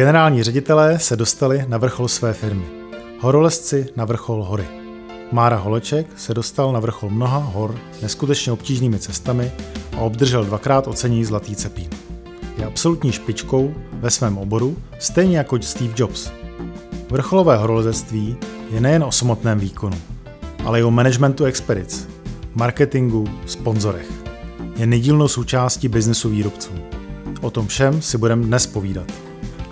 [0.00, 2.64] generální ředitelé se dostali na vrchol své firmy.
[3.20, 4.64] Horolezci na vrchol hory.
[5.32, 9.52] Mára Holeček se dostal na vrchol mnoha hor neskutečně obtížnými cestami
[9.96, 11.88] a obdržel dvakrát ocenění Zlatý cepín.
[12.58, 16.30] Je absolutní špičkou ve svém oboru, stejně jako Steve Jobs.
[17.10, 18.36] Vrcholové horolezectví
[18.70, 19.98] je nejen o samotném výkonu,
[20.64, 22.08] ale i o managementu expedic,
[22.54, 24.10] marketingu, sponzorech.
[24.76, 26.72] Je nedílnou součástí biznesu výrobců.
[27.40, 29.19] O tom všem si budeme dnes povídat.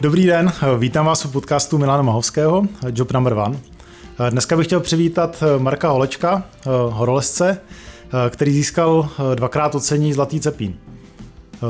[0.00, 2.62] Dobrý den, vítám vás u podcastu Milana Mahovského,
[2.92, 3.58] Job Number One.
[4.30, 6.42] Dneska bych chtěl přivítat Marka Holečka,
[6.90, 7.58] horolezce,
[8.30, 10.74] který získal dvakrát ocení Zlatý cepín.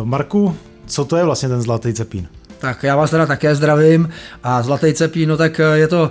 [0.05, 2.29] Marku, co to je vlastně ten Zlatý cepín?
[2.59, 4.11] Tak já vás teda také zdravím
[4.43, 6.11] a Zlatý cepín, no tak je to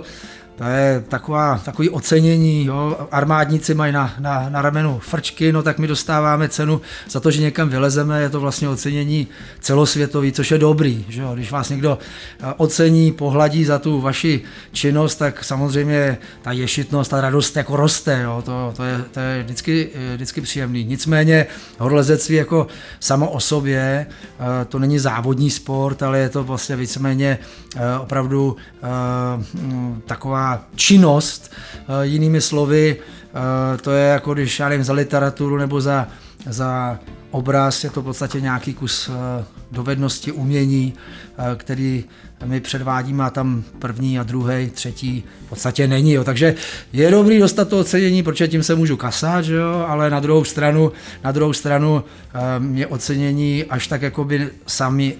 [0.58, 3.08] to je taková, takový ocenění, jo.
[3.10, 7.42] armádníci mají na, na, na ramenu frčky, no tak my dostáváme cenu za to, že
[7.42, 9.26] někam vylezeme, je to vlastně ocenění
[9.60, 11.34] celosvětový, což je dobrý, že jo.
[11.34, 11.98] když vás někdo
[12.40, 14.40] eh, ocení, pohladí za tu vaši
[14.72, 18.42] činnost, tak samozřejmě ta ješitnost, ta radost jako roste, jo.
[18.44, 20.84] To, to, je, to je vždycky, eh, vždycky příjemný.
[20.84, 21.46] Nicméně
[21.78, 22.66] horolezectví jako
[23.00, 27.38] samo o sobě, eh, to není závodní sport, ale je to vlastně víceméně
[28.00, 28.56] opravdu
[30.06, 35.80] taková činnost, eh, jinými slovy, eh, to je jako když, já nevím, za literaturu nebo
[35.80, 36.08] za,
[36.46, 36.98] za
[37.30, 40.94] obraz, je to v podstatě nějaký kus eh, dovednosti, umění,
[41.56, 42.04] který
[42.44, 46.12] my předvádíme a tam první a druhý, třetí v podstatě není.
[46.12, 46.24] Jo.
[46.24, 46.54] Takže
[46.92, 49.84] je dobrý dostat to ocenění, protože tím se můžu kasat, že jo?
[49.88, 50.92] ale na druhou stranu,
[51.24, 52.04] na druhou stranu
[52.58, 55.16] mě ocenění až tak jakoby sami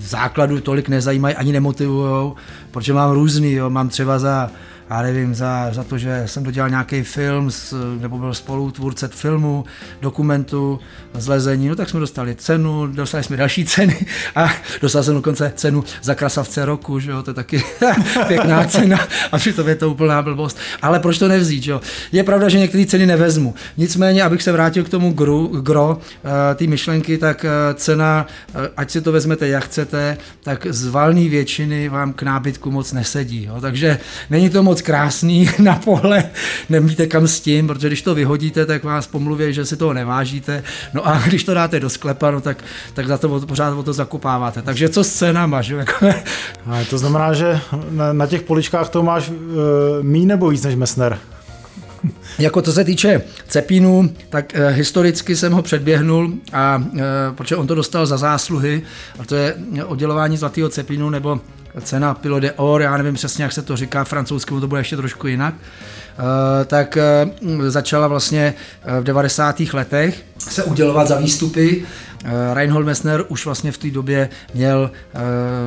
[0.00, 2.32] v základu tolik nezajímají ani nemotivují,
[2.70, 3.70] protože mám různý, jo.
[3.70, 4.50] mám třeba za
[4.90, 9.64] já nevím, za, za to, že jsem dodělal nějaký film, s, nebo byl spolutvůrce filmu,
[10.00, 10.80] dokumentu,
[11.14, 14.52] zlezení, no tak jsme dostali cenu, dostali jsme další ceny a
[14.82, 17.62] dostal jsem dokonce cenu za krasavce roku, že jo, to je taky
[18.26, 18.98] pěkná cena
[19.32, 20.58] a přitom je to úplná blbost.
[20.82, 21.80] Ale proč to nevzít, že jo?
[22.12, 23.54] Je pravda, že některé ceny nevezmu.
[23.76, 28.70] Nicméně, abych se vrátil k tomu gru, gro, eh, ty myšlenky, tak eh, cena, eh,
[28.76, 33.44] ať si to vezmete jak chcete, tak z valné většiny vám k nábytku moc nesedí.
[33.44, 33.60] Jo?
[33.60, 33.98] Takže
[34.30, 36.32] není to moc moc krásný na pohled,
[36.68, 40.62] nevíte kam s tím, protože když to vyhodíte, tak vás pomluví, že si toho nevážíte,
[40.94, 42.64] no a když to dáte do sklepa, no tak,
[42.94, 44.62] tak za to pořád o to zakupáváte.
[44.62, 45.84] Takže co s cenama, že?
[46.66, 47.60] A to znamená, že
[47.90, 49.34] na, na těch poličkách to máš uh,
[50.02, 51.18] mý nebo víc než Messner?
[52.38, 57.02] Jako co se týče Cepínu, tak e, historicky jsem ho předběhnul, a, e,
[57.34, 58.82] protože on to dostal za zásluhy,
[59.18, 59.54] a to je
[59.86, 61.40] oddělování zlatého Cepínu nebo
[61.80, 64.96] cena Pilo de Or, já nevím přesně, jak se to říká, francouzsky to bude ještě
[64.96, 67.30] trošku jinak, eh, tak eh,
[67.70, 69.60] začala vlastně eh, v 90.
[69.72, 71.84] letech se udělovat za výstupy.
[72.54, 74.90] Reinhold Messner už vlastně v té době měl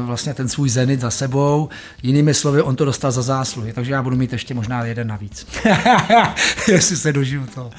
[0.01, 1.69] vlastně ten svůj zenit za sebou.
[2.03, 5.47] Jinými slovy, on to dostal za zásluhy, takže já budu mít ještě možná jeden navíc.
[6.67, 7.69] Jestli se dožiju to.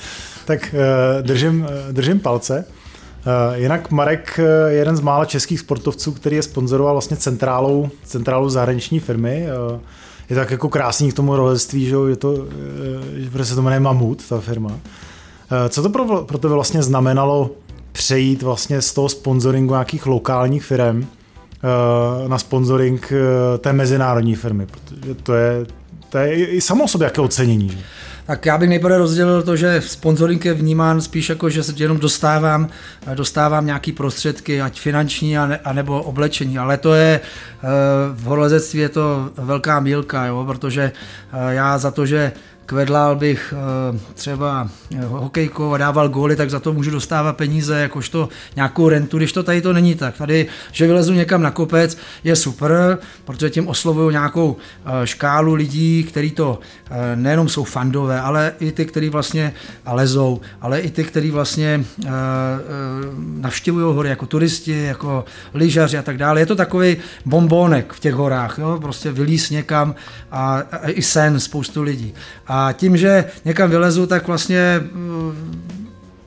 [0.44, 0.74] Tak
[1.22, 2.64] držím, držím palce.
[3.26, 7.88] Eh, jinak Marek je eh, jeden z mála českých sportovců, který je sponzoroval vlastně centrálou,
[8.04, 9.47] centrálou zahraniční firmy.
[9.47, 9.81] Eh,
[10.31, 12.47] je tak jako krásný k tomu roleství, že je to,
[13.16, 14.70] že se to jmenuje Mamut, ta firma.
[15.69, 17.50] Co to pro, pro tebe vlastně znamenalo
[17.92, 21.06] přejít vlastně z toho sponsoringu nějakých lokálních firm
[22.28, 23.12] na sponsoring
[23.58, 24.66] té mezinárodní firmy?
[24.66, 25.66] Protože to je,
[26.08, 27.69] to je i samo sobě jaké ocenění.
[27.69, 27.78] Že?
[28.30, 31.98] Tak já bych nejprve rozdělil to, že sponsoring je vnímán spíš jako, že se jenom
[31.98, 32.68] dostávám,
[33.14, 37.69] dostávám nějaký prostředky, ať finanční, a ne, anebo oblečení, ale to je eh,
[38.12, 40.92] v horolezectví je to velká mílka, jo, protože
[41.32, 42.32] eh, já za to, že
[42.70, 47.81] kvedlal bych eh, třeba eh, hokejkou a dával góly, tak za to můžu dostávat peníze,
[47.81, 50.16] jakožto nějakou rentu, když to tady to není tak.
[50.16, 56.04] Tady, že vylezu někam na kopec, je super, protože tím oslovuju nějakou eh, škálu lidí,
[56.04, 56.58] kteří to
[57.14, 59.52] nejenom jsou fandové, ale i ty, kteří vlastně
[59.87, 61.84] lezou, ale i ty, kteří vlastně
[63.17, 65.25] navštěvují hory jako turisti, jako
[65.55, 66.40] lyžaři a tak dále.
[66.40, 68.78] Je to takový bombónek v těch horách, jo?
[68.82, 69.94] prostě vylíz někam
[70.31, 72.14] a, a i sen spoustu lidí.
[72.46, 75.32] A a tím, že někam vylezu, tak vlastně mm,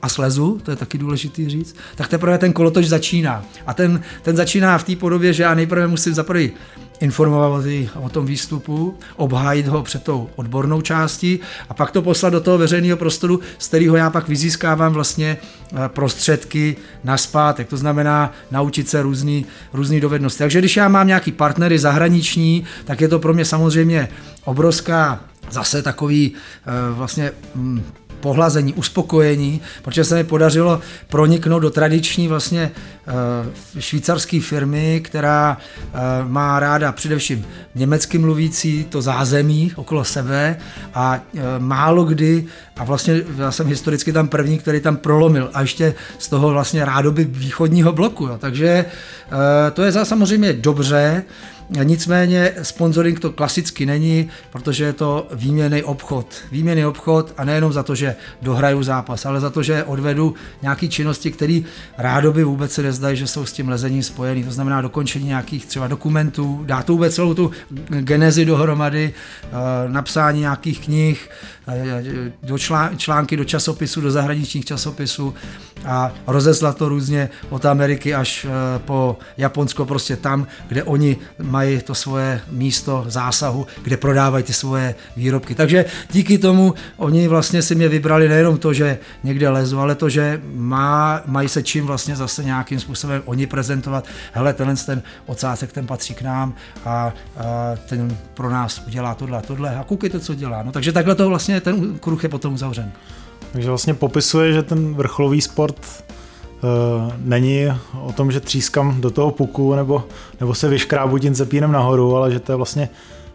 [0.02, 3.44] a slezu, to je taky důležitý říct, tak teprve ten kolotoč začíná.
[3.66, 6.48] A ten, ten začíná v té podobě, že já nejprve musím zaprvé
[7.00, 7.64] informovat
[8.00, 12.58] o tom výstupu, obhájit ho před tou odbornou částí a pak to poslat do toho
[12.58, 17.68] veřejného prostoru, z kterého já pak vyzískávám vlastně eh, prostředky na zpátek.
[17.68, 20.38] To znamená naučit se různý, různý dovednosti.
[20.38, 24.08] Takže když já mám nějaký partnery zahraniční, tak je to pro mě samozřejmě
[24.44, 25.20] obrovská
[25.50, 27.82] zase takový eh, vlastně mm,
[28.24, 36.00] pohlazení, uspokojení, protože se mi podařilo proniknout do tradiční vlastně uh, švýcarské firmy, která uh,
[36.30, 37.44] má ráda především
[37.74, 40.56] německy mluvící to zázemí okolo sebe
[40.94, 41.20] a
[41.58, 42.46] málo kdy,
[42.76, 46.84] a vlastně já jsem historicky tam první, který tam prolomil a ještě z toho vlastně
[46.84, 48.28] rádoby východního bloku.
[48.38, 48.84] Takže
[49.72, 51.22] to je za samozřejmě dobře,
[51.70, 56.26] Nicméně sponsoring to klasicky není, protože je to výměný obchod.
[56.52, 60.88] Výměný obchod a nejenom za to, že dohraju zápas, ale za to, že odvedu nějaké
[60.88, 61.60] činnosti, které
[61.98, 64.44] rádoby vůbec se nezdají, že jsou s tím lezením spojený.
[64.44, 67.50] To znamená dokončení nějakých třeba dokumentů, dá to vůbec celou tu
[67.88, 69.14] genezi dohromady,
[69.44, 69.48] eh,
[69.88, 71.30] napsání nějakých knih,
[72.42, 72.58] do
[72.96, 75.34] články do časopisů, do zahraničních časopisů
[75.86, 81.80] a rozeslat to různě od Ameriky až eh, po Japonsko, prostě tam, kde oni mají
[81.80, 85.54] to svoje místo zásahu, kde prodávají ty svoje výrobky.
[85.54, 90.08] Takže díky tomu oni vlastně si mě vybrali nejenom to, že někde lezu, ale to,
[90.08, 94.04] že má, mají se čím vlastně zase nějakým způsobem oni prezentovat.
[94.32, 97.12] Hele, tenhle ten ocásek, ten patří k nám a, a
[97.88, 100.62] ten pro nás udělá tohle a tohle a koukejte, co dělá.
[100.62, 102.92] No, takže takhle to vlastně ten kruh je potom uzavřen.
[103.52, 106.04] Takže vlastně popisuje, že ten vrcholový sport
[106.54, 107.66] Uh, není
[108.02, 110.04] o tom, že třískám do toho puku nebo,
[110.40, 112.88] nebo se vyškrábu tím cepínem nahoru, ale že to je vlastně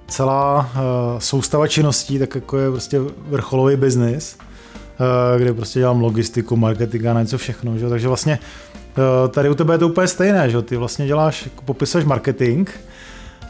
[0.07, 6.55] celá uh, soustava činností, tak jako je prostě vrcholový biznis, uh, kde prostě dělám logistiku,
[6.55, 7.77] marketing a něco všechno.
[7.77, 7.89] Že?
[7.89, 8.39] Takže vlastně
[9.29, 12.69] tady u tebe je to úplně stejné, že ty vlastně děláš, jako popisuješ marketing,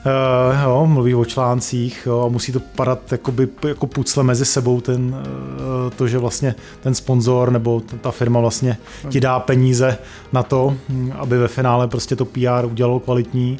[0.05, 4.81] Uh, jo, mluví o článcích jo, a musí to padat jakoby, jako pucle mezi sebou
[4.81, 8.77] ten, uh, to, že vlastně ten sponzor nebo ta firma vlastně
[9.09, 9.97] ti dá peníze
[10.33, 10.75] na to,
[11.11, 13.59] aby ve finále prostě to PR udělalo kvalitní.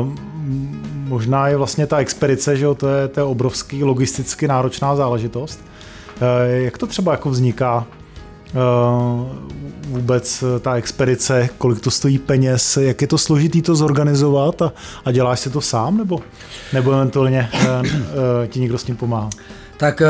[0.00, 0.08] Uh,
[1.08, 5.60] možná je vlastně ta expedice, že jo, to je, to je obrovský logisticky náročná záležitost.
[6.16, 7.86] Uh, jak to třeba jako vzniká?
[9.88, 14.72] Vůbec eh, ta expedice, kolik to stojí peněz, jak je to složitý to zorganizovat a,
[15.04, 16.20] a děláš si to sám nebo,
[16.72, 19.30] nebo eventuálně uh, uh, ti někdo s tím pomáhá?
[19.76, 20.02] tak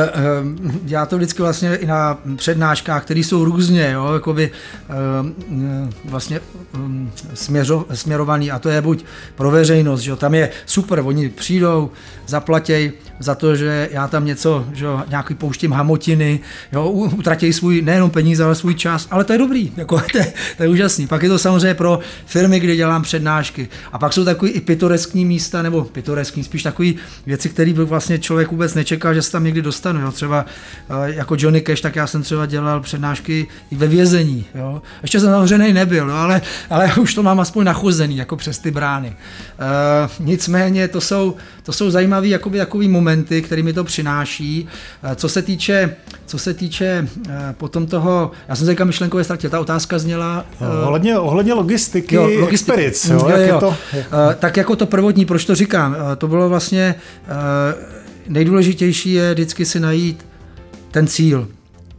[0.86, 4.50] já to vždycky vlastně i na přednáškách, které jsou různě, jo, jakoby
[6.04, 6.40] vlastně
[6.72, 9.04] mm, směřo, směrovaný a to je buď
[9.34, 11.90] pro veřejnost, že jo, tam je super, oni přijdou,
[12.26, 16.40] zaplatěj za to, že já tam něco, že jo, nějaký pouštím hamotiny,
[16.72, 20.32] jo, utratí svůj nejenom peníze, ale svůj čas, ale to je dobrý, jako, to, je,
[20.56, 21.06] to je úžasný.
[21.06, 23.68] Pak je to samozřejmě pro firmy, kde dělám přednášky.
[23.92, 28.50] A pak jsou takový i pitoreskní místa, nebo pitoreskní, spíš takový věci, které vlastně člověk
[28.50, 30.00] vůbec nečeká, že se tam někdy dostanu.
[30.00, 30.12] Jo.
[30.12, 30.46] Třeba
[30.90, 34.44] eh, jako Johnny Cash, tak já jsem třeba dělal přednášky i ve vězení.
[34.54, 34.82] Jo.
[35.02, 38.70] Ještě jsem zavřený nebyl, jo, ale, ale už to mám aspoň nachozený, jako přes ty
[38.70, 39.08] brány.
[39.08, 43.07] Uh, nicméně to jsou, to jsou zajímavé jakoby, jakoby momenty,
[43.42, 44.68] které mi to přináší.
[45.04, 45.96] Uh, co se týče,
[46.26, 50.46] co se týče uh, potom toho, já jsem se říkal myšlenkově ztratil, ta otázka zněla...
[50.60, 53.54] Uh, ohledně, ohledně logistiky, jo, logistiky jo, jo, jak jo.
[53.54, 53.76] Je to,
[54.38, 56.94] tak jako to prvotní, proč to říkám, to bylo vlastně
[58.28, 60.26] nejdůležitější je vždycky si najít
[60.90, 61.48] ten cíl.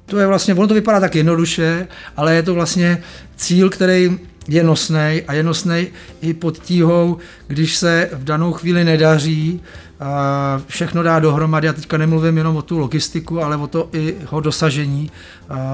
[0.05, 3.03] To je vlastně, ono to vypadá tak jednoduše, ale je to vlastně
[3.35, 5.87] cíl, který je nosný a je nosný
[6.21, 7.17] i pod tíhou,
[7.47, 9.61] když se v danou chvíli nedaří,
[10.67, 11.69] všechno dá dohromady.
[11.69, 15.11] A teďka nemluvím jenom o tu logistiku, ale o to i ho dosažení,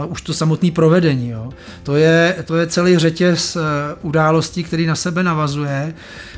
[0.08, 1.30] už to samotné provedení.
[1.30, 1.54] Jo.
[1.84, 3.60] To, je, to je celý řetěz e,
[4.02, 5.94] událostí, který na sebe navazuje.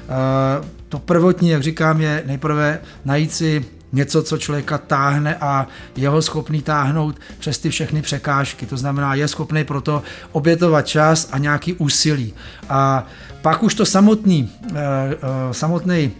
[0.09, 6.09] A to prvotní, jak říkám, je nejprve najít si něco, co člověka táhne a je
[6.09, 8.65] ho schopný táhnout přes ty všechny překážky.
[8.65, 12.33] To znamená, je schopný proto obětovat čas a nějaký úsilí.
[12.69, 13.07] A
[13.41, 15.17] pak už to samotný, eh,
[15.51, 16.11] samotný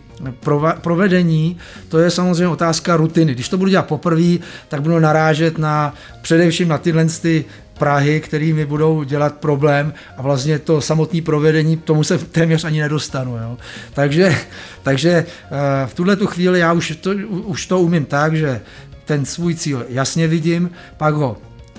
[0.82, 1.58] provedení,
[1.90, 3.34] to je samozřejmě otázka rutiny.
[3.34, 7.46] Když to budu dělat poprvé, tak budu narážet na především na tyhle ty
[7.78, 12.82] Prahy, který mi budou dělat problém a vlastně to samotné provedení, tomu se téměř ani
[12.82, 13.38] nedostanu.
[13.38, 13.58] Jo.
[13.94, 14.36] Takže,
[14.84, 18.62] takže eh, v tuhle tu chvíli já už to, už to umím tak, že
[19.06, 21.38] ten svůj cíl jasně vidím, pak ho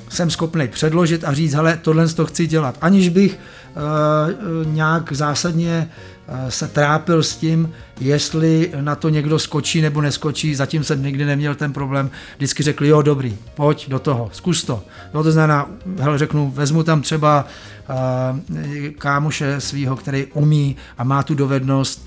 [0.08, 5.90] jsem schopný předložit a říct, hele, tohle to chci dělat, aniž bych uh, nějak zásadně
[6.28, 11.24] uh, se trápil s tím, jestli na to někdo skočí nebo neskočí, zatím jsem nikdy
[11.24, 14.84] neměl ten problém, vždycky řekli, jo, dobrý, pojď do toho, zkus to.
[15.14, 15.66] Jo, to znamená,
[15.98, 17.46] hele, řeknu, vezmu tam třeba
[18.98, 22.06] kámoše svého, který umí a má tu dovednost,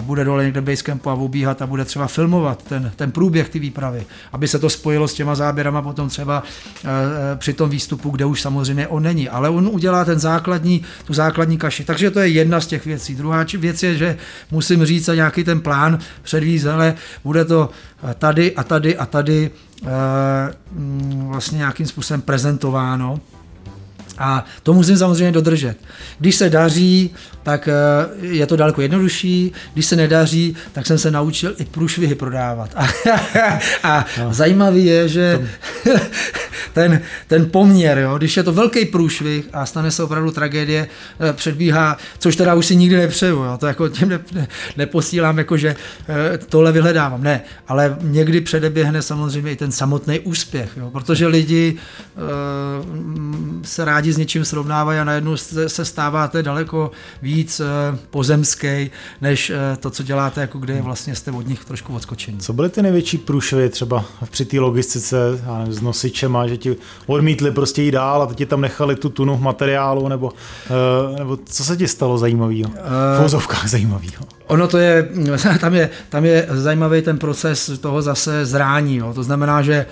[0.00, 4.06] bude dole někde basecampu a ubíhat a bude třeba filmovat ten, ten průběh ty výpravy,
[4.32, 6.42] aby se to spojilo s těma záběrama potom třeba
[7.36, 11.58] při tom výstupu, kde už samozřejmě on není, ale on udělá ten základní, tu základní
[11.58, 11.84] kaši.
[11.84, 13.14] Takže to je jedna z těch věcí.
[13.14, 14.16] Druhá věc je, že
[14.50, 17.70] musím říct, a nějaký ten plán předvíz, ale bude to
[18.18, 19.50] tady a tady a tady
[20.72, 23.20] mm, vlastně nějakým způsobem prezentováno.
[24.18, 25.76] A to musím samozřejmě dodržet.
[26.18, 27.10] Když se daří,
[27.44, 27.72] tak eh,
[28.20, 29.52] je to daleko jednodušší.
[29.74, 32.70] Když se nedaří, tak jsem se naučil i průšvihy prodávat.
[32.76, 32.86] A,
[33.82, 34.34] a no.
[34.34, 35.48] zajímavý je, že
[36.72, 40.88] ten, ten poměr, jo, když je to velký průšvih a stane se opravdu tragédie,
[41.20, 45.38] eh, předbíhá, což teda už si nikdy nepřeju, jo, to jako tím ne, ne, neposílám,
[45.38, 45.76] jako že
[46.08, 51.76] eh, tohle vyhledávám, ne, ale někdy předeběhne samozřejmě i ten samotný úspěch, jo, protože lidi
[52.16, 52.22] uh,
[53.62, 55.36] se rádi s něčím srovnávají a najednou
[55.66, 56.90] se stáváte daleko
[57.22, 61.94] víc uh, pozemský, než uh, to, co děláte, jako kde vlastně jste od nich trošku
[61.94, 62.38] odskočení.
[62.38, 66.76] Co byly ty největší průšvy třeba při té logistice, já nevím, s nosičema, že ti
[67.06, 71.38] odmítli prostě jít dál a teď ti tam nechali tu tunu materiálu, nebo, uh, nebo
[71.44, 72.70] co se ti stalo zajímavého?
[73.18, 74.24] V vozovkách zajímavého.
[74.46, 75.08] Ono to je,
[75.60, 79.12] tam je, tam je zajímavý ten proces toho zase zrání, jo.
[79.14, 79.86] to znamená, že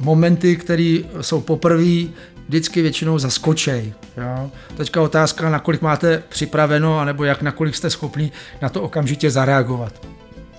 [0.00, 2.08] momenty, které jsou poprvé,
[2.48, 3.92] vždycky většinou zaskočej.
[4.16, 4.50] Jo.
[4.76, 8.32] Teďka otázka, nakolik máte připraveno, anebo jak nakolik jste schopni
[8.62, 10.06] na to okamžitě zareagovat.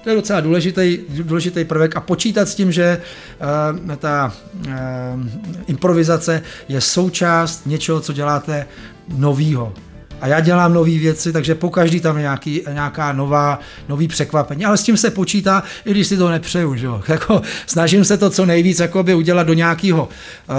[0.03, 3.01] To je docela důležitý, důležitý prvek a počítat s tím, že
[3.87, 4.71] uh, ta uh,
[5.67, 8.67] improvizace je součást něčeho, co děláte
[9.07, 9.73] novýho
[10.25, 14.65] a já dělám nové věci, takže po každý tam je nějaký, nějaká nová, nový překvapení.
[14.65, 16.75] Ale s tím se počítá, i když si to nepřeju.
[16.75, 16.87] Že?
[17.07, 20.09] Jako, snažím se to co nejvíc jakoby, udělat do, nějakého,
[20.49, 20.53] eh,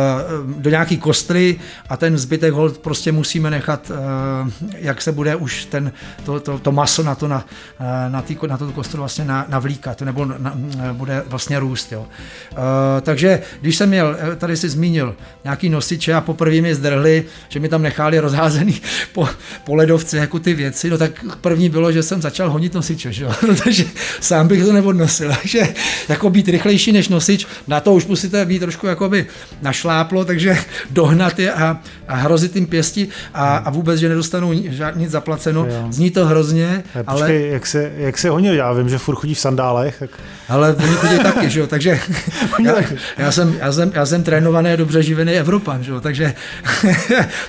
[0.46, 1.58] do nějaký kostry
[1.88, 5.92] a ten zbytek hold prostě musíme nechat, eh, jak se bude už ten,
[6.24, 7.46] to, to, to maso na to, na,
[7.80, 10.52] eh, na, tý, na to kostru vlastně navlíkat, nebo na,
[10.92, 11.92] bude vlastně růst.
[11.92, 12.06] Jo.
[13.00, 17.68] Takže když jsem měl, tady si zmínil, nějaký nosiče a poprvé mi zdrhli, že mi
[17.68, 18.80] tam nechali rozházený
[19.12, 19.28] po,
[19.64, 23.24] po ledovce jako ty věci, no tak první bylo, že jsem začal honit nosiče, že
[23.24, 23.30] jo?
[23.40, 23.84] protože
[24.20, 25.68] sám bych to neodnosil, takže
[26.08, 29.26] jako být rychlejší než nosič, na to už musíte být trošku jakoby
[29.62, 30.58] našláplo, takže
[30.90, 34.52] dohnat je a, a hrozit jim pěsti a, a vůbec, že nedostanou
[34.94, 35.86] nic zaplaceno, jo.
[35.90, 37.20] zní to hrozně, ale...
[37.20, 37.52] Počkej, ale...
[37.52, 39.98] jak se, jak se honil, já vím, že furt chodí v sandálech.
[39.98, 40.10] Tak...
[40.48, 42.00] Ale oni chodí taky, že jo, takže
[42.64, 42.74] já,
[43.18, 46.34] já, jsem, já, jsem, já jsem trénovaný a dobře živený Evropan, že jo, takže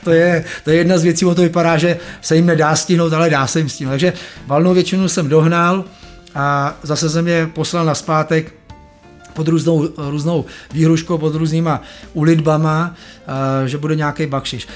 [0.03, 1.86] to je, to je jedna z věcí, o to vypadá, že
[2.21, 3.91] se jim nedá stihnout, ale dá se jim stihnout.
[3.91, 4.13] Takže
[4.47, 5.85] valnou většinu jsem dohnal
[6.35, 8.53] a zase jsem je poslal na zpátek
[9.33, 11.81] pod různou, různou výhruškou, pod různýma
[12.13, 12.95] ulitbama,
[13.63, 14.67] eh, že bude nějaký bakšiš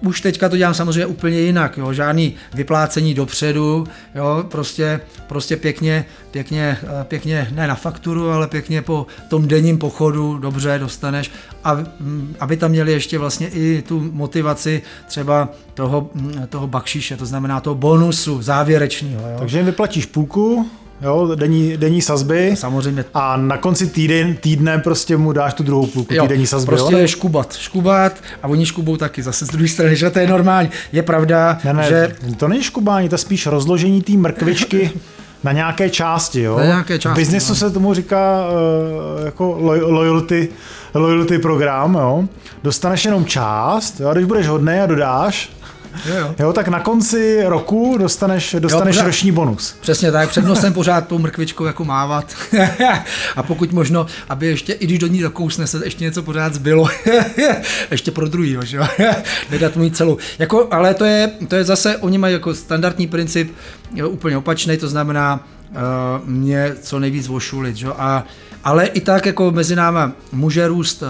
[0.00, 6.04] už teďka to dělám samozřejmě úplně jinak, jo, žádný vyplácení dopředu, jo, prostě, prostě pěkně,
[6.30, 11.30] pěkně, eh, pěkně, ne na fakturu, ale pěkně po tom denním pochodu dobře dostaneš,
[11.64, 17.16] a, mm, aby tam měli ještě vlastně i tu motivaci třeba toho, mm, toho bakšiše,
[17.16, 19.22] to znamená toho bonusu závěrečného.
[19.38, 20.70] Takže jim vyplatíš půlku,
[21.02, 22.54] jo, denní, denní sazby.
[22.54, 23.04] Samozřejmě.
[23.14, 26.68] A na konci týden, týdne prostě mu dáš tu druhou půlku jo, denní sazby.
[26.68, 26.98] Prostě jo?
[26.98, 28.12] je škubat, škubat
[28.42, 30.68] a oni škubou taky zase z druhé strany, že to je normální.
[30.92, 32.16] Je pravda, ne, ne, že...
[32.36, 34.90] To není škubání, to je spíš rozložení té mrkvičky
[35.44, 36.58] na nějaké části, jo?
[36.58, 37.54] Na nějaké části, v biznesu no.
[37.54, 38.46] se tomu říká
[39.18, 40.48] uh, jako loyalty,
[40.94, 42.28] loyalty program, jo?
[42.62, 44.12] Dostaneš jenom část, jo?
[44.12, 45.50] když budeš hodný a dodáš,
[46.04, 46.34] Jo, jo.
[46.38, 49.76] jo, tak na konci roku dostaneš, dostaneš jo, pořád, roční bonus.
[49.80, 52.34] Přesně tak, před nosem pořád tou mrkvičkou jako mávat.
[53.36, 56.88] a pokud možno, aby ještě, i když do ní dokousne se, ještě něco pořád zbylo.
[57.90, 58.86] ještě pro druhýho, že jo.
[59.50, 60.18] Nedat mu celou.
[60.38, 63.54] Jako, ale to je, to je zase, oni mají jako standardní princip
[63.94, 67.86] jo, úplně opačný, to znamená, uh, mě co nejvíc vošulit, že?
[67.86, 68.24] A,
[68.64, 71.08] ale i tak jako mezi náma může růst uh,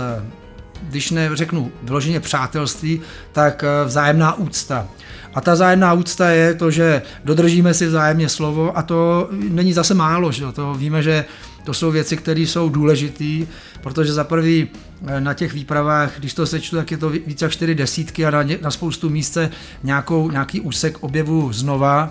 [0.83, 3.01] když neřeknu vyloženě přátelství,
[3.33, 4.87] tak eh, vzájemná úcta.
[5.35, 9.95] A ta vzájemná úcta je to, že dodržíme si vzájemně slovo a to není zase
[9.95, 11.25] málo, že to víme, že
[11.65, 13.47] to jsou věci, které jsou důležité,
[13.83, 14.69] protože za prvý
[15.07, 18.31] eh, na těch výpravách, když to sečtu, tak je to více jak čtyři desítky a
[18.31, 19.51] na, na spoustu místce
[19.83, 22.11] nějakou, nějaký úsek objevu znova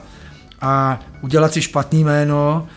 [0.61, 2.67] a udělat si špatný jméno,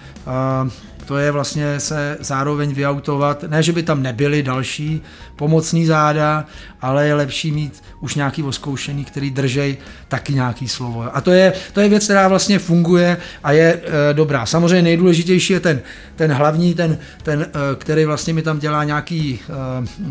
[1.09, 5.03] to je vlastně se zároveň vyautovat, ne, že by tam nebyly další
[5.37, 6.45] pomocní záda,
[6.81, 9.77] ale je lepší mít už nějaký oskoušený, který držej
[10.09, 11.17] taky nějaký slovo.
[11.17, 14.47] A to je, to je věc, která vlastně funguje a je e, dobrá.
[14.47, 15.81] Samozřejmě nejdůležitější je ten,
[16.17, 19.41] ten hlavní, ten, ten e, který vlastně mi tam dělá nějaký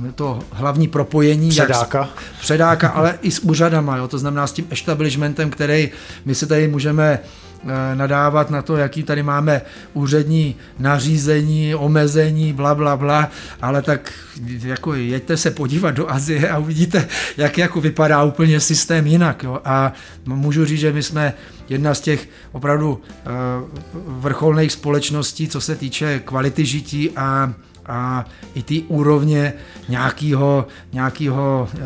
[0.10, 1.50] e, to hlavní propojení.
[1.50, 2.00] Předáka.
[2.00, 2.10] Jak,
[2.42, 5.90] předáka, ale i s úřadama, jo, to znamená s tím establishmentem, který
[6.26, 7.20] my se tady můžeme
[7.94, 9.62] nadávat na to, jaký tady máme
[9.94, 14.14] úřední nařízení, omezení, bla, bla, bla, ale tak
[14.64, 19.44] jako jeďte se podívat do Azie a uvidíte, jak jako vypadá úplně systém jinak.
[19.44, 19.60] Jo.
[19.66, 19.94] A
[20.26, 21.34] můžu říct, že my jsme
[21.70, 23.30] jedna z těch opravdu eh,
[24.08, 27.54] vrcholných společností, co se týče kvality žití a
[27.88, 28.26] a
[28.56, 29.54] i ty úrovně
[29.90, 31.80] nějakého, nějakého, eh,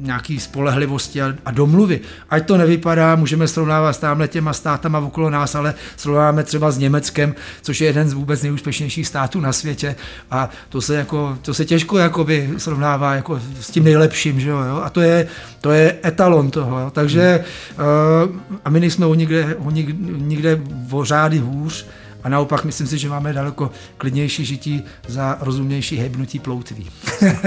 [0.00, 2.00] nějaký spolehlivosti a, a domluvy.
[2.30, 6.78] Ať to nevypadá, můžeme srovnávat s tamhle těma státama okolo nás, ale srovnáváme třeba s
[6.78, 9.96] Německem, což je jeden z vůbec nejúspěšnějších států na světě
[10.30, 14.80] a to se, jako, to se těžko jakoby srovnává jako s tím nejlepším, že jo?
[14.84, 15.28] a to je,
[15.60, 16.90] to je etalon toho, jo?
[16.90, 17.44] takže
[17.78, 21.86] uh, a my nejsme o nikde, o nikde, nikde o řády hůř,
[22.22, 26.90] a naopak myslím si, že máme daleko klidnější žití za rozumnější hebnutí ploutví.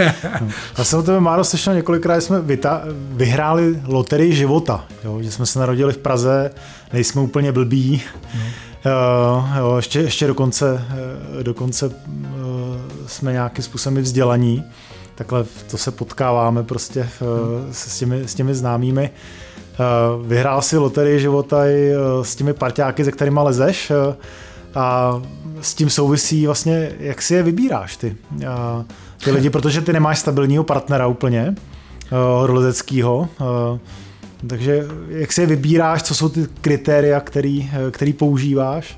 [0.77, 5.21] Já jsem o tebe, Máro, slyšel několikrát, jsme vyta- vyhráli loterii života, jo?
[5.21, 6.51] že jsme se narodili v Praze,
[6.93, 8.01] nejsme úplně blbí.
[8.35, 8.41] No.
[8.85, 11.93] Uh, jo, ještě, ještě dokonce, uh, dokonce uh,
[13.07, 14.63] jsme nějakým způsobem vzdělaní.
[15.15, 17.27] Takhle to se potkáváme prostě uh,
[17.71, 19.09] s, těmi, s těmi známými.
[20.25, 23.91] Vyhrál si loterii života i s těmi parťáky, se kterými lezeš.
[24.75, 25.21] Uh, a
[25.61, 28.15] s tím souvisí vlastně, jak si je vybíráš ty,
[28.47, 28.85] a
[29.23, 31.55] ty lidi, protože ty nemáš stabilního partnera úplně,
[32.11, 33.29] horolezeckého,
[34.47, 38.97] takže jak si je vybíráš, co jsou ty kritéria, který, který používáš?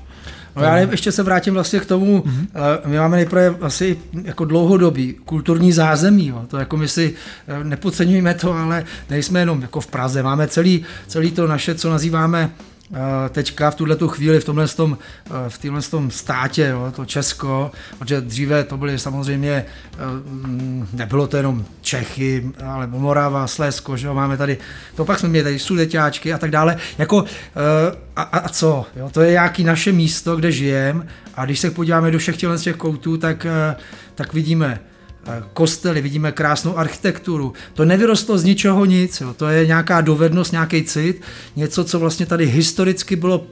[0.56, 2.46] No já nevím, ještě se vrátím vlastně k tomu, mm-hmm.
[2.84, 6.42] my máme nejprve asi jako dlouhodobý kulturní zázemí, jo.
[6.48, 7.14] to jako my si
[7.62, 12.50] nepodceňujeme to, ale nejsme jenom jako v Praze, máme celý, celý to naše, co nazýváme
[13.30, 14.98] teďka v tuhle tu chvíli v tomhle tom,
[15.48, 19.64] v tomhle tom státě, jo, to Česko, protože dříve to byly samozřejmě,
[20.26, 24.58] mm, nebylo to jenom Čechy, ale Morava, Slezsko, že jo, máme tady,
[24.96, 27.24] to pak jsme měli tady sudeťáčky a tak dále, jako
[28.16, 32.10] a, a co, jo, to je nějaký naše místo, kde žijeme a když se podíváme
[32.10, 33.46] do všech těch koutů, tak,
[34.14, 34.93] tak vidíme Eh,
[35.52, 37.52] kostely, vidíme krásnou architekturu.
[37.74, 39.34] To nevyrostlo z ničeho nic, jo.
[39.34, 41.22] to je nějaká dovednost, nějaký cit,
[41.56, 43.46] něco, co vlastně tady historicky bylo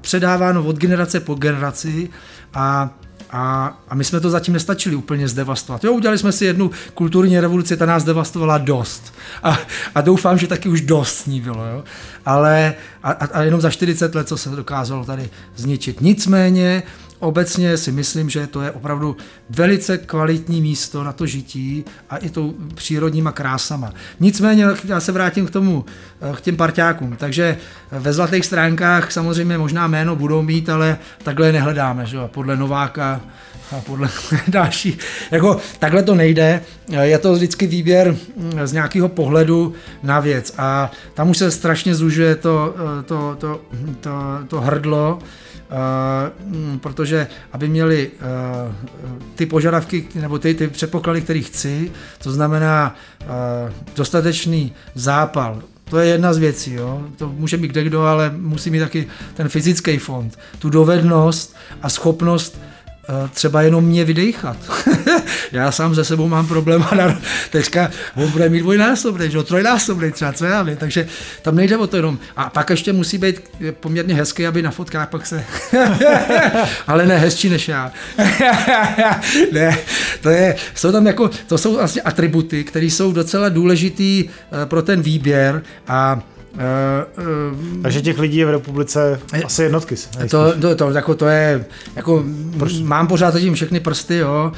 [0.00, 2.10] předáváno od generace po generaci
[2.54, 2.94] a
[3.30, 5.84] a, a my jsme to zatím nestačili úplně zdevastovat.
[5.84, 9.14] Jo, udělali jsme si jednu kulturní revoluci, ta nás devastovala dost.
[9.42, 9.58] A,
[9.94, 11.66] a doufám, že taky už dost ní bylo.
[11.66, 11.84] Jo?
[12.26, 16.00] Ale a, a jenom za 40 let, co se dokázalo tady zničit.
[16.00, 16.82] Nicméně
[17.18, 19.16] obecně si myslím, že to je opravdu
[19.50, 23.92] velice kvalitní místo na to žití a i tou přírodníma krásama.
[24.20, 25.84] Nicméně já se vrátím k tomu,
[26.20, 27.16] eh, k těm parťákům.
[27.16, 27.56] Takže
[27.90, 33.20] ve zlatých stránkách samozřejmě možná jméno budou mít, ale takhle nehledáme, že podle Nováka
[33.72, 34.08] a podle
[34.48, 34.98] dalších.
[35.30, 40.90] Jako, takhle to nejde, je to vždycky výběr mm, z nějakého pohledu na věc a
[41.14, 43.60] tam už se strašně zužuje to, eh, to, to,
[44.00, 44.10] to,
[44.48, 45.18] to hrdlo,
[46.80, 48.74] protože aby měli uh,
[49.34, 53.26] ty požadavky nebo ty, ty předpoklady, které chci, to znamená uh,
[53.96, 57.02] dostatečný zápal, to je jedna z věcí, jo.
[57.16, 62.58] to může být kdekdo, ale musí mít taky ten fyzický fond, tu dovednost a schopnost
[62.60, 62.67] Eh,
[63.34, 64.56] třeba jenom mě vydechat.
[65.52, 67.18] já sám ze sebou mám problém a
[67.50, 71.08] teďka on bude mít dvojnásobný, že trojnásobný třeba, co já takže
[71.42, 72.18] tam nejde o to jenom.
[72.36, 73.40] A pak ještě musí být
[73.80, 75.44] poměrně hezký, aby na fotkách pak se...
[76.86, 77.92] Ale ne, hezčí než já.
[79.52, 79.78] ne,
[80.20, 84.82] to je, jsou tam jako, to jsou vlastně atributy, které jsou docela důležitý eh, pro
[84.82, 86.20] ten výběr a
[86.58, 89.94] Uh, uh, Takže těch lidí je v republice asi jednotky.
[90.30, 91.64] To, to, to, jako to je,
[91.96, 92.24] jako
[92.58, 92.80] Prst.
[92.82, 94.52] mám pořád zatím všechny prsty, jo,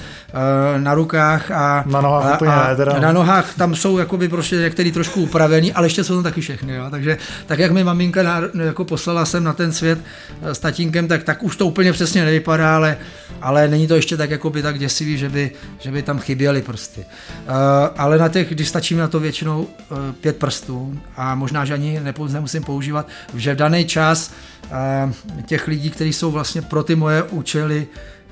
[0.78, 3.00] na rukách a na nohách a, úplně a, ne, teda.
[3.00, 6.74] na nohách tam jsou jakoby prostě některý trošku upravený, ale ještě jsou tam taky všechny,
[6.74, 9.98] jo, takže tak jak mi maminka na, jako poslala sem na ten svět
[10.42, 12.96] s tatínkem, tak, tak už to úplně přesně nevypadá, ale,
[13.42, 17.00] ale není to ještě tak jakoby tak děsivý, že by, že by tam chyběly prsty.
[17.00, 17.54] Uh,
[17.96, 22.00] ale na těch, když stačí na to většinou uh, pět prstů a možná, že ani
[22.28, 24.32] nemusím používat, že v daný čas
[25.46, 27.86] těch lidí, kteří jsou vlastně pro ty moje účely,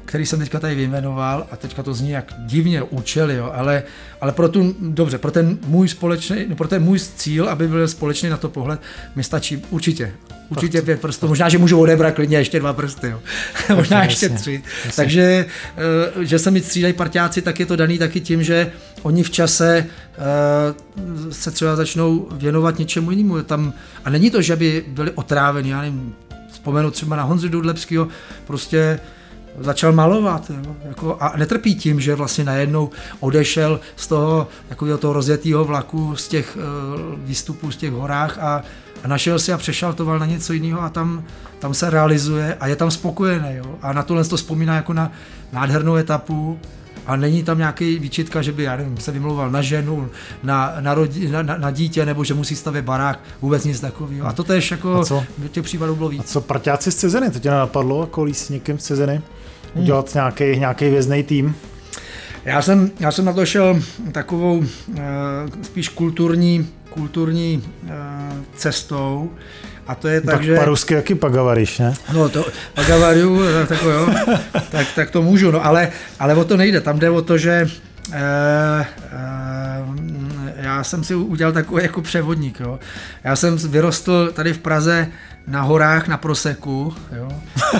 [0.09, 3.83] který jsem teďka tady vyjmenoval, a teďka to zní jak divně účely, jo, ale,
[4.21, 7.89] ale pro tu, dobře, pro ten můj společný, no, pro ten můj cíl, aby byl
[7.89, 8.81] společný na to pohled,
[9.17, 10.13] mi stačí určitě,
[10.49, 13.21] určitě pět prstů, možná, že můžu odebrat klidně ještě dva prsty, jo.
[13.75, 14.63] možná ještě tři.
[14.97, 15.47] Takže,
[16.17, 19.31] eh, že se mi střídají partiáci, tak je to daný taky tím, že oni v
[19.31, 19.87] čase
[20.19, 23.43] uh, se třeba začnou věnovat něčemu jinému.
[23.43, 23.73] Tam,
[24.05, 26.15] a není to, že by byli otráveni, já nevím,
[26.53, 28.09] vzpomenu třeba na Honzu Dudlepského,
[28.47, 29.01] prostě
[29.61, 32.91] začal malovat jo, jako, a netrpí tím, že vlastně najednou
[33.21, 38.63] odešel z toho takového toho rozjetého vlaku z těch uh, výstupů z těch horách a,
[39.05, 41.25] a našel si a přešaltoval na něco jiného a tam,
[41.59, 43.57] tam se realizuje a je tam spokojený.
[43.57, 43.79] Jo?
[43.83, 45.13] A na tohle to vzpomíná jako na
[45.53, 46.59] nádhernou etapu,
[47.09, 50.11] a není tam nějaký výčitka, že by, já nevím, se vymlouval na ženu,
[50.43, 54.27] na, na, rodi, na, na, dítě, nebo že musí stavět barák, vůbec nic takového.
[54.27, 55.05] A to tež jako
[55.51, 56.21] těch případů bylo víc.
[56.21, 59.23] A co parťáci z Cezeny, to tě napadlo, jako s někým z Cezeny.
[59.79, 61.55] Udělat nějaký, nějaký vězný tým?
[62.45, 63.81] Já jsem, já jsem na to šel
[64.13, 64.65] takovou uh,
[65.63, 67.91] spíš kulturní, kulturní uh,
[68.55, 69.31] cestou,
[69.89, 70.57] a to je tak, tak že...
[70.57, 71.95] parusky jaký pagavariš, ne?
[72.13, 74.09] No to pagavariu, tak, jo,
[74.71, 75.89] tak, tak to můžu, no ale,
[76.21, 76.81] ale o to nejde.
[76.81, 77.71] Tam jde o to, že
[78.13, 78.87] e, e,
[80.57, 82.79] já jsem si udělal takový jako převodník, jo.
[83.25, 85.09] Já jsem vyrostl tady v Praze
[85.47, 87.29] na horách na Proseku, jo.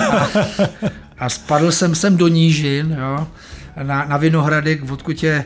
[0.09, 0.29] A,
[1.19, 3.27] a spadl jsem sem do nížin, jo
[3.83, 5.45] na, na Vinohradek, odkud je e,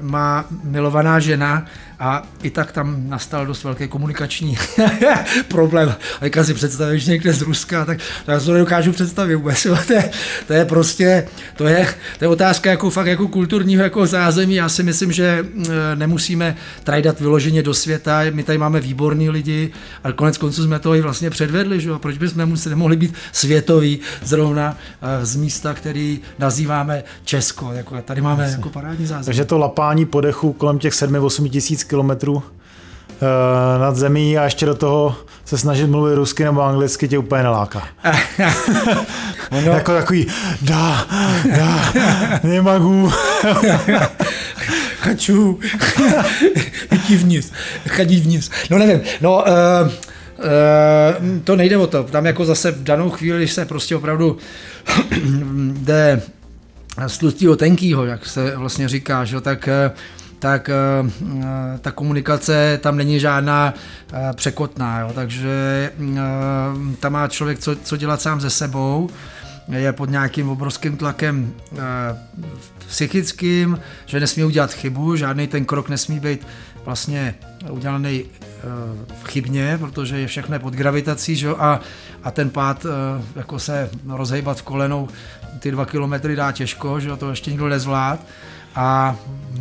[0.00, 1.66] má milovaná žena
[2.00, 4.58] a i tak tam nastal dost velký komunikační
[5.48, 5.94] problém.
[6.20, 9.66] A jak si představíš někde z Ruska, tak, tak to nedokážu představit vůbec.
[9.86, 10.10] To je,
[10.46, 14.54] to je prostě, to je, to je otázka jako fakt jako kulturního jako zázemí.
[14.54, 18.20] Já si myslím, že e, nemusíme trajdat vyloženě do světa.
[18.32, 19.72] My tady máme výborní lidi,
[20.04, 21.80] ale konec konců jsme to i vlastně předvedli.
[21.80, 21.90] Že?
[21.98, 27.72] Proč bychom museli, nemohli být světoví zrovna e, z místa, který nazýváme Česko.
[27.72, 29.24] Jako tady máme jako parádní zázemí.
[29.24, 32.43] Takže to lapání podechu kolem těch 7-8 tisíc kilometrů uh,
[33.81, 37.87] nad zemí a ještě do toho se snažit mluvit rusky nebo anglicky tě úplně neláká.
[39.51, 39.71] no.
[39.71, 40.27] jako takový
[40.61, 41.07] dá,
[41.57, 41.91] dá,
[42.43, 43.11] nemagu.
[44.99, 45.59] Хочу
[46.91, 47.51] идти vniz,
[47.89, 48.51] chodit vniz.
[48.69, 49.93] No nevím, no uh, uh,
[51.43, 52.03] to nejde o to.
[52.03, 54.37] Tam jako zase v danou chvíli, když se prostě opravdu
[55.73, 56.21] jde
[57.07, 59.97] z tlustého tenkýho, jak se vlastně říká, že, tak uh,
[60.40, 60.74] tak eh,
[61.38, 63.74] eh, ta komunikace tam není žádná
[64.12, 65.90] eh, překotná, jo, takže
[67.00, 69.10] tam má člověk co, co dělat sám ze sebou,
[69.68, 71.52] je pod nějakým obrovským tlakem
[72.88, 76.46] psychickým, že nesmí udělat chybu, žádný ten krok nesmí být
[76.84, 77.34] vlastně
[77.70, 78.24] udělaný
[79.24, 81.48] chybně, protože je všechno pod gravitací, že?
[81.48, 81.80] A,
[82.22, 82.86] a ten pád
[83.36, 85.08] jako se rozhejbat v kolenou
[85.58, 87.16] ty dva kilometry dá těžko, že?
[87.16, 88.20] to ještě nikdo nezvlád.
[88.74, 89.16] A,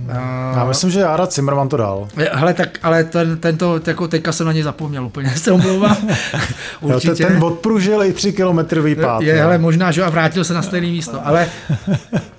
[0.06, 2.08] uh, Já myslím, že Jara Zimmerman to dal.
[2.32, 5.98] Hele, tak, ale ten, tento, jako teďka jsem na něj zapomněl úplně, se omlouvám.
[6.82, 7.26] Určitě.
[7.26, 9.22] ten odpružil i tři kilometrový pád.
[9.22, 11.48] Je, hele, možná, že a vrátil se na stejné místo, ale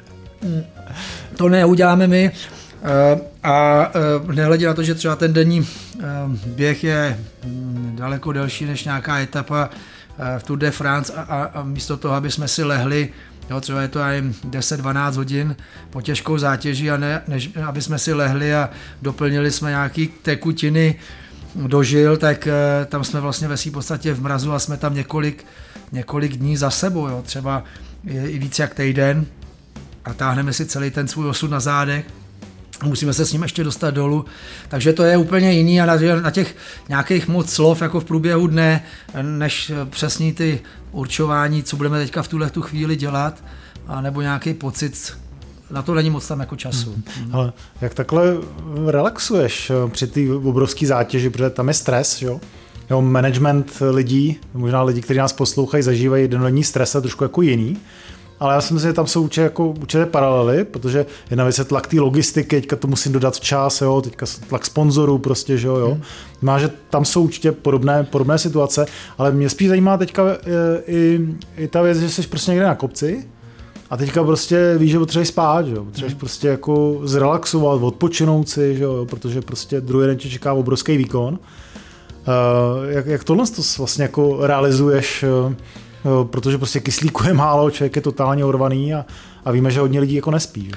[1.36, 2.30] to neuděláme my.
[2.82, 3.86] Uh, a
[4.22, 5.66] uh, nehledě na to, že třeba ten denní
[6.46, 9.70] běh je um, daleko delší než nějaká etapa
[10.38, 13.08] v Tour de France a, a, a místo toho, aby jsme si lehli
[13.50, 15.56] Jo, třeba je to 10-12 hodin
[15.90, 18.70] po těžkou zátěži a ne, než, aby jsme si lehli a
[19.02, 20.94] doplnili jsme nějaký tekutiny
[21.54, 25.44] dožil, tak eh, tam jsme vlastně ve svým podstatě v mrazu a jsme tam několik,
[25.92, 27.64] několik dní za sebou, jo, třeba
[28.04, 29.26] i víc jak týden
[30.04, 32.04] a táhneme si celý ten svůj osud na zádech.
[32.84, 34.24] Musíme se s ním ještě dostat dolů,
[34.68, 35.86] takže to je úplně jiný a
[36.22, 36.56] na těch
[36.88, 38.82] nějakých moc slov jako v průběhu dne,
[39.22, 40.60] než přesní ty
[40.92, 43.44] určování, co budeme teďka v tuhle tu chvíli dělat,
[43.86, 45.12] a nebo nějaký pocit,
[45.70, 46.94] na to není moc tam jako času.
[47.16, 47.34] Hmm.
[47.34, 48.36] Ale jak takhle
[48.86, 52.40] relaxuješ eh, při té obrovské zátěži, protože tam je stres, jo?
[52.90, 57.76] Jo, management lidí, možná lidi, kteří nás poslouchají, zažívají denní stres a trošku jako jiný
[58.40, 61.64] ale já si myslím, že tam jsou určitě, jako, určitě paralely, protože jedna věc je
[61.64, 65.76] tlak té logistiky, teďka to musím dodat včas, jo, teďka tlak sponzorů prostě, že jo,
[65.76, 65.90] jo.
[65.90, 66.02] Hmm.
[66.42, 68.86] Má, že tam jsou určitě podobné, podobné situace,
[69.18, 70.36] ale mě spíš zajímá teďka e,
[70.86, 71.20] i,
[71.56, 73.24] i ta věc, že jsi prostě někde na kopci,
[73.90, 75.84] a teďka prostě víš, že potřebuješ spát, že jo?
[75.84, 76.20] potřebuješ hmm.
[76.20, 79.06] prostě jako zrelaxovat, odpočinout si, že jo?
[79.10, 81.38] protože prostě druhý den tě čeká obrovský výkon.
[82.20, 85.52] Uh, jak, jak tohle to vlastně jako realizuješ uh,
[86.24, 89.04] protože prostě kyslíku je málo, člověk je totálně urvaný a,
[89.44, 90.72] a víme, že hodně lidí jako nespí.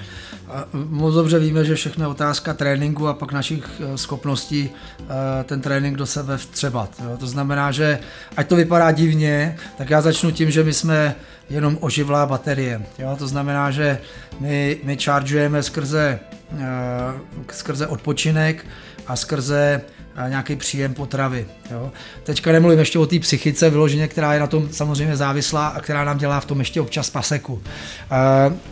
[0.53, 5.43] A moc dobře víme, že všechno je otázka tréninku a pak našich eh, schopností eh,
[5.43, 6.89] ten trénink do sebe vtřebat.
[7.03, 7.17] Jo.
[7.17, 7.99] To znamená, že
[8.37, 11.15] ať to vypadá divně, tak já začnu tím, že my jsme
[11.49, 12.85] jenom oživlá baterie.
[12.99, 13.15] Jo.
[13.19, 13.97] To znamená, že
[14.39, 16.19] my, my chargeujeme skrze,
[16.57, 16.63] eh,
[17.51, 18.65] skrze odpočinek
[19.07, 19.81] a skrze
[20.27, 21.45] nějaký příjem potravy.
[21.71, 21.91] Jo.
[22.23, 26.03] Teďka nemluvím ještě o té psychice vyloženě, která je na tom samozřejmě závislá a která
[26.03, 27.61] nám dělá v tom ještě občas paseku.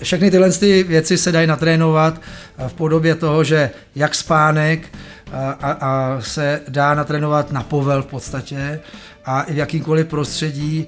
[0.03, 2.21] Všechny tyhle ty věci se dají natrénovat
[2.67, 4.87] v podobě toho, že jak spánek
[5.33, 8.79] a, a se dá natrénovat na povel v podstatě
[9.25, 10.87] a i v jakýmkoliv prostředí,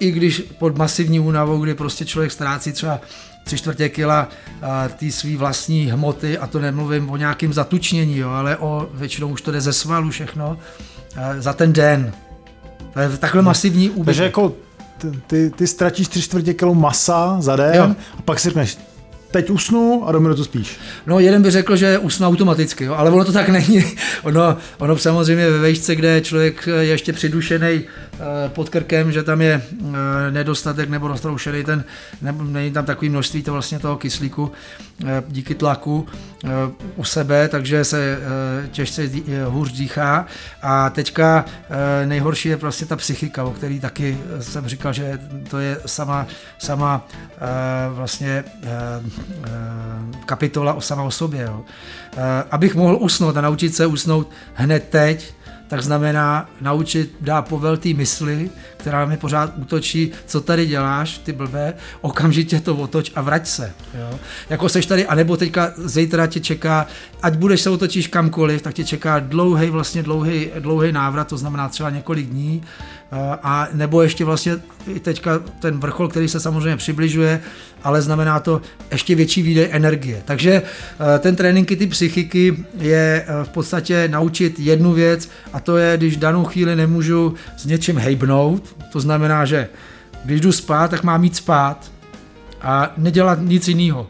[0.00, 3.00] i když pod masivní únavou, kdy prostě člověk ztrácí třeba
[3.44, 4.28] tři čtvrtě kila
[4.96, 9.42] ty svý vlastní hmoty, a to nemluvím o nějakém zatučnění, jo, ale o většinou už
[9.42, 10.58] to jde ze svalu všechno,
[11.38, 12.12] za ten den.
[12.92, 14.06] To je takhle no, masivní úbytek.
[14.06, 14.52] Takže jako
[14.98, 17.94] ty, ty, ty ztratíš tři čtvrtě kilo masa za den jo.
[18.18, 18.78] a pak si řekneš,
[19.34, 20.78] teď usnu a do minutu spíš.
[21.06, 23.84] No jeden by řekl, že usnu automaticky, jo, ale ono to tak není.
[24.22, 28.18] Ono, ono samozřejmě ve vejšce, kde člověk je ještě přidušený eh,
[28.48, 31.84] pod krkem, že tam je eh, nedostatek nebo roztroušený ten,
[32.22, 34.52] nebo není tam takový množství to vlastně toho kyslíku
[35.06, 36.06] eh, díky tlaku
[36.96, 38.18] u sebe, takže se
[38.70, 39.10] těžce
[39.46, 40.26] hůř dýchá.
[40.62, 41.44] A teďka
[42.04, 45.18] nejhorší je prostě ta psychika, o který taky jsem říkal, že
[45.50, 46.26] to je sama,
[46.58, 47.06] sama
[47.94, 48.44] vlastně
[50.26, 51.42] kapitola o sama o sobě.
[51.42, 51.64] Jo.
[52.16, 55.34] Eh, abych mohl usnout a naučit se usnout hned teď,
[55.68, 58.50] tak znamená naučit dá povel té mysli,
[58.84, 63.72] která mi pořád útočí, co tady děláš, ty blbé, okamžitě to otoč a vrať se.
[63.94, 64.18] Jo?
[64.50, 66.86] Jako seš tady, anebo teďka zítra tě čeká,
[67.22, 71.68] ať budeš se otočíš kamkoliv, tak tě čeká dlouhý, vlastně dlouhý, dlouhý návrat, to znamená
[71.68, 72.62] třeba několik dní,
[73.42, 74.56] a nebo ještě vlastně
[75.02, 77.40] teďka ten vrchol, který se samozřejmě přibližuje,
[77.82, 80.22] ale znamená to ještě větší výdej energie.
[80.24, 85.76] Takže eh, ten trénink ty psychiky je eh, v podstatě naučit jednu věc a to
[85.76, 89.68] je, když danou chvíli nemůžu s něčím hejbnout, to znamená, že
[90.24, 91.92] když jdu spát, tak mám jít spát
[92.62, 94.06] a nedělat nic jiného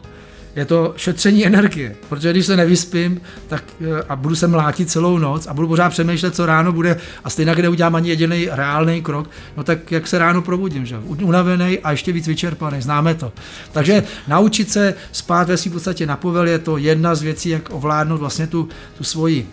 [0.55, 5.17] je to šetření energie, protože když se nevyspím tak, eh, a budu se mlátit celou
[5.17, 9.29] noc a budu pořád přemýšlet, co ráno bude a stejně neudělám ani jediný reálný krok,
[9.57, 10.97] no tak jak se ráno probudím, že?
[10.97, 13.33] unavený a ještě víc vyčerpaný, známe to.
[13.71, 17.69] Takže naučit se spát ve svým podstatě na povel je to jedna z věcí, jak
[17.69, 19.47] ovládnout vlastně tu, tu svoji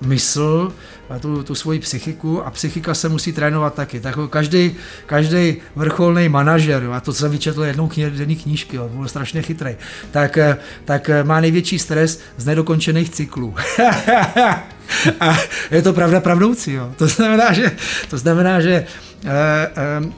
[0.00, 0.72] mysl,
[1.20, 4.00] tu, tu svoji psychiku a psychika se musí trénovat taky.
[4.00, 4.74] Tak každý,
[5.06, 9.76] každý vrcholný manažer, a to jsem vyčetl jednou kni, knížky, jo, byl strašně chytrý,
[10.10, 10.38] tak,
[10.84, 13.54] tak má největší stres z nedokončených cyklů.
[15.20, 15.36] a
[15.70, 16.72] je to pravda pravdoucí.
[16.72, 16.92] Jo.
[16.96, 17.76] To znamená, že,
[18.10, 18.84] to znamená, že e,
[19.24, 19.66] e,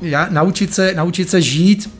[0.02, 1.90] já, naučit, se, naučit se žít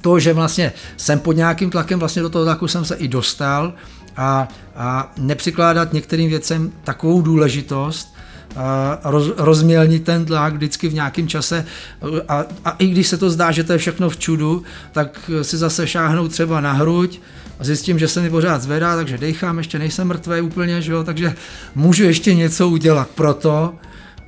[0.00, 3.72] to, že vlastně jsem pod nějakým tlakem, vlastně do toho tlaku jsem se i dostal,
[4.18, 8.14] a, a nepřikládat některým věcem takovou důležitost,
[9.04, 11.64] roz, rozmělnit ten tlak vždycky v nějakém čase.
[12.28, 15.56] A, a i když se to zdá, že to je všechno v čudu, tak si
[15.56, 17.20] zase šáhnout třeba na hruď
[17.60, 21.04] a zjistím, že se mi pořád zvedá, takže dechám, ještě nejsem mrtvý úplně, že jo,
[21.04, 21.34] takže
[21.74, 23.74] můžu ještě něco udělat pro to,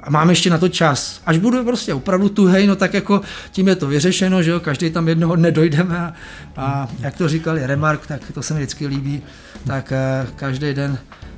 [0.02, 1.20] a mám ještě na to čas.
[1.26, 4.90] Až budu prostě opravdu tuhej, no tak jako tím je to vyřešeno, že jo, každý
[4.90, 6.14] tam jednoho dne dojdeme a,
[6.56, 9.22] a jak to říkali Remark, tak to se mi vždycky líbí,
[9.66, 10.90] tak uh, každý den,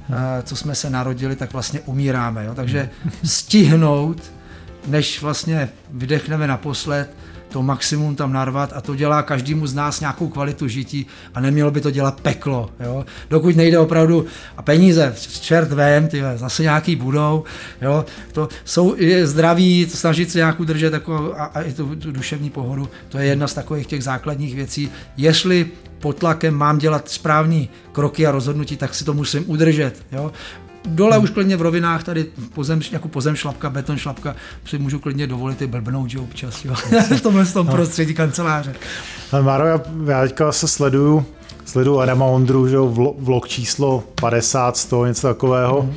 [0.09, 2.91] uh, co jsme se narodili, tak vlastně umíráme, jo, takže
[3.25, 4.33] stihnout,
[4.87, 7.11] než vlastně vydechneme naposled,
[7.53, 11.71] to maximum tam narvat a to dělá každému z nás nějakou kvalitu žití a nemělo
[11.71, 12.71] by to dělat peklo.
[12.81, 13.05] Jo?
[13.31, 17.45] Dokud nejde opravdu a peníze, čert vem, ty zase nějaký budou,
[17.83, 18.05] jo?
[18.33, 22.13] to jsou je zdraví, to snažit se nějak udržet jako, a, a i tu, tu
[22.13, 24.91] duševní pohodu, to je jedna z takových těch základních věcí.
[25.17, 30.07] Jestli pod tlakem mám dělat správní kroky a rozhodnutí, tak si to musím udržet.
[30.13, 30.33] Jo?
[30.85, 35.27] Dole už klidně v rovinách, tady pozem, jako pozem šlapka, beton šlapka, si můžu klidně
[35.27, 36.75] dovolit i blbnout, že občas, jo.
[37.17, 37.73] v tomhle tom no.
[37.73, 38.75] prostředí kanceláře.
[39.33, 41.25] Ale Máro, já, já teďka se sleduju,
[41.65, 45.83] sleduju Adama Ondru, že jo, vlog číslo 50, 100, něco takového.
[45.83, 45.95] Mm.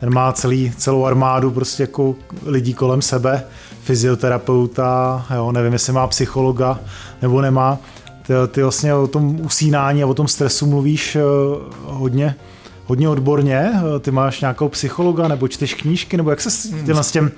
[0.00, 3.44] Ten má celý, celou armádu prostě jako lidí kolem sebe,
[3.82, 6.78] fyzioterapeuta, jo, nevím, jestli má psychologa
[7.22, 7.78] nebo nemá.
[8.26, 12.34] Ty, ty vlastně o tom usínání a o tom stresu mluvíš uh, hodně
[12.86, 13.72] hodně odborně.
[14.00, 17.30] Ty máš nějakou psychologa nebo čteš knížky, nebo jak se s těm, s těm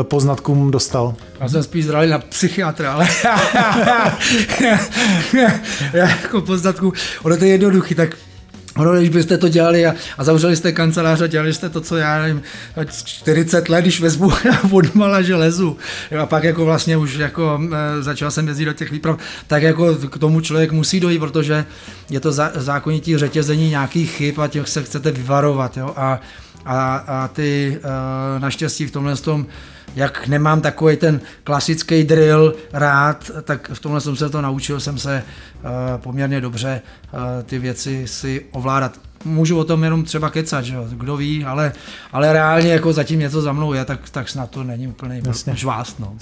[0.00, 1.14] eh, poznatkům dostal?
[1.40, 3.38] Já jsem spíš zralý na psychiatra, ale já
[6.22, 8.16] jako poznatku, ono to je jednoduchý, tak
[8.76, 11.96] Ono, když byste to dělali a, a zavřeli jste kancelář a dělali jste to, co
[11.96, 12.42] já nevím,
[13.04, 14.32] 40 let, když vezmu
[14.70, 15.76] od mala železu.
[16.20, 17.60] A pak jako vlastně už jako
[17.98, 21.64] e, začal jsem jezdit do těch výprav, tak jako k tomu člověk musí dojít, protože
[22.10, 25.76] je to za, zákonitý řetězení nějakých chyb a těch se chcete vyvarovat.
[25.76, 25.92] Jo?
[25.96, 26.20] A,
[26.64, 29.46] a, a ty e, naštěstí v tomhle tom
[29.96, 34.98] jak nemám takový ten klasický drill rád, tak v tomhle jsem se to naučil, jsem
[34.98, 39.00] se uh, poměrně dobře uh, ty věci si ovládat.
[39.24, 40.86] Můžu o tom jenom třeba kecat, že jo?
[40.90, 41.72] kdo ví, ale,
[42.12, 46.00] ale reálně jako zatím něco za mnou je, tak, tak snad to není úplný žvást.
[46.00, 46.16] No.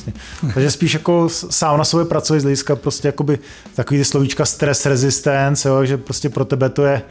[0.55, 3.39] Takže spíš jako sám na sobě pracuješ z hlediska prostě jakoby
[3.75, 5.85] takový ty slovíčka stress resistance, jo?
[5.85, 7.03] že prostě pro tebe to je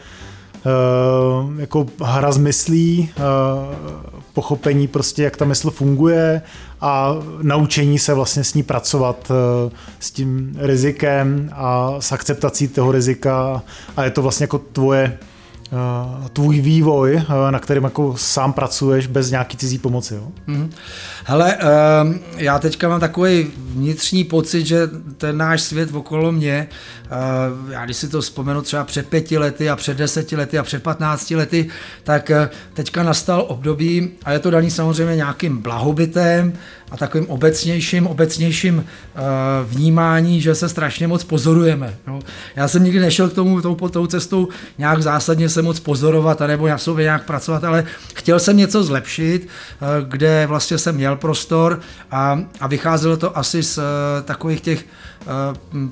[1.58, 3.10] jako hra z myslí,
[4.34, 6.42] pochopení prostě, jak ta mysl funguje
[6.82, 9.32] a naučení se vlastně s ní pracovat
[10.00, 13.62] s tím rizikem a s akceptací toho rizika.
[13.98, 15.38] A je to vlastně jako tvoje Eh,
[16.34, 20.16] tvůj vývoj, eh, na kterém jako sám pracuješ bez nějaký cizí pomoci.
[20.16, 20.28] Jo?
[20.48, 20.70] Hmm.
[21.26, 26.68] Hele, ehm, já teďka mám takový vnitřní pocit, že ten náš svět okolo mě,
[27.06, 30.64] eh, já když si to vzpomenu třeba před pěti lety a před deseti lety a
[30.64, 31.68] před patnácti lety,
[32.04, 32.32] tak
[32.74, 36.54] teďka nastal období, a je to daný samozřejmě nějakým blahobytem,
[36.92, 39.22] a takovým obecnějším, obecnějším uh,
[39.64, 41.96] vnímání, že se strašně moc pozorujeme.
[42.08, 42.20] Jo.
[42.56, 44.48] Já jsem nikdy nešel k tomu tou, tou cestou
[44.78, 49.48] nějak zásadně se moc pozorovat, anebo na sobě nějak pracovat, ale chtěl jsem něco zlepšit,
[49.82, 51.80] uh, kde vlastně jsem měl prostor
[52.12, 53.84] a, a vycházelo to asi z uh,
[54.24, 54.86] takových těch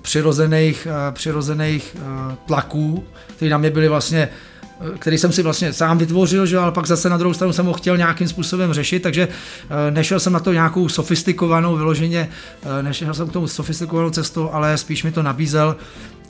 [0.01, 1.97] přirozených, přirozených
[2.45, 3.03] tlaků,
[3.35, 4.29] které na mě byly vlastně
[4.99, 7.73] který jsem si vlastně sám vytvořil, že, ale pak zase na druhou stranu jsem ho
[7.73, 12.29] chtěl nějakým způsobem řešit, takže eh, nešel jsem na to nějakou sofistikovanou vyloženě,
[12.79, 15.75] eh, nešel jsem k tomu sofistikovanou cestou, ale spíš mi to nabízel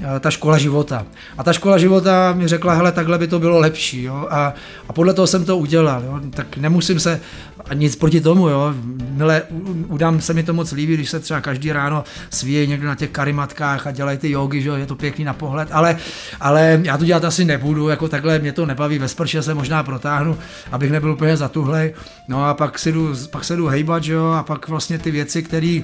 [0.01, 1.05] Eh, ta škola života.
[1.37, 4.03] A ta škola života mi řekla, hele, takhle by to bylo lepší.
[4.03, 4.27] Jo?
[4.29, 4.53] A,
[4.89, 6.03] a podle toho jsem to udělal.
[6.03, 6.19] Jo?
[6.29, 7.21] Tak nemusím se,
[7.69, 8.73] a nic proti tomu, jo?
[9.09, 9.43] Mile,
[9.87, 13.09] udám se mi to moc líbí, když se třeba každý ráno svíje někdo na těch
[13.09, 15.97] karimatkách a dělají ty jogy, že je to pěkný na pohled, ale,
[16.39, 19.83] ale já to dělat asi nebudu, jako takhle mě to nebaví, ve sprše se možná
[19.83, 20.37] protáhnu,
[20.71, 21.93] abych nebyl úplně zatuhlej.
[22.27, 24.25] No a pak si jdu, pak se jdu hejbat, že jo?
[24.25, 25.81] a pak vlastně ty věci, které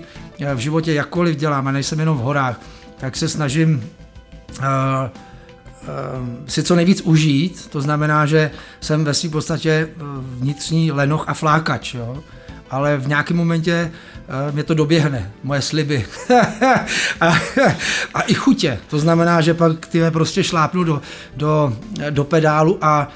[0.55, 2.61] v životě jakkoliv dělám, a nejsem jenom v horách,
[2.97, 3.89] tak se snažím
[4.59, 4.65] uh,
[6.47, 10.03] si co nejvíc užít, to znamená, že jsem ve své podstatě eh,
[10.39, 12.23] vnitřní lenoch a flákač, jo?
[12.69, 13.91] ale v nějakém momentě
[14.47, 16.05] uh, mě to doběhne, moje sliby
[17.21, 17.27] a,
[18.13, 21.01] a i chutě, to znamená, že pak ty prostě šlápnu do,
[21.37, 21.77] do,
[22.09, 23.07] do pedálu a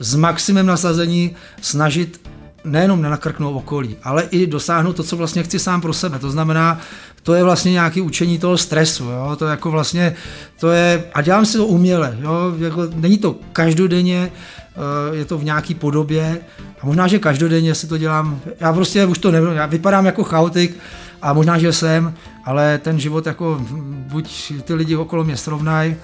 [0.00, 2.25] s maximem nasazení snažit
[2.66, 6.18] nejenom nenakrknout okolí, ale i dosáhnout to, co vlastně chci sám pro sebe.
[6.18, 6.80] To znamená
[7.26, 9.36] to je vlastně nějaké učení toho stresu, jo?
[9.38, 10.14] to jako vlastně,
[10.60, 12.54] to je, a dělám si to uměle, jo?
[12.58, 16.40] Jako, není to každodenně, eh, je to v nějaký podobě
[16.80, 20.24] a možná, že každodenně si to dělám, já prostě už to nevím, já vypadám jako
[20.24, 20.78] chaotik
[21.22, 23.58] a možná, že jsem, ale ten život jako
[23.90, 25.96] buď ty lidi okolo mě srovnají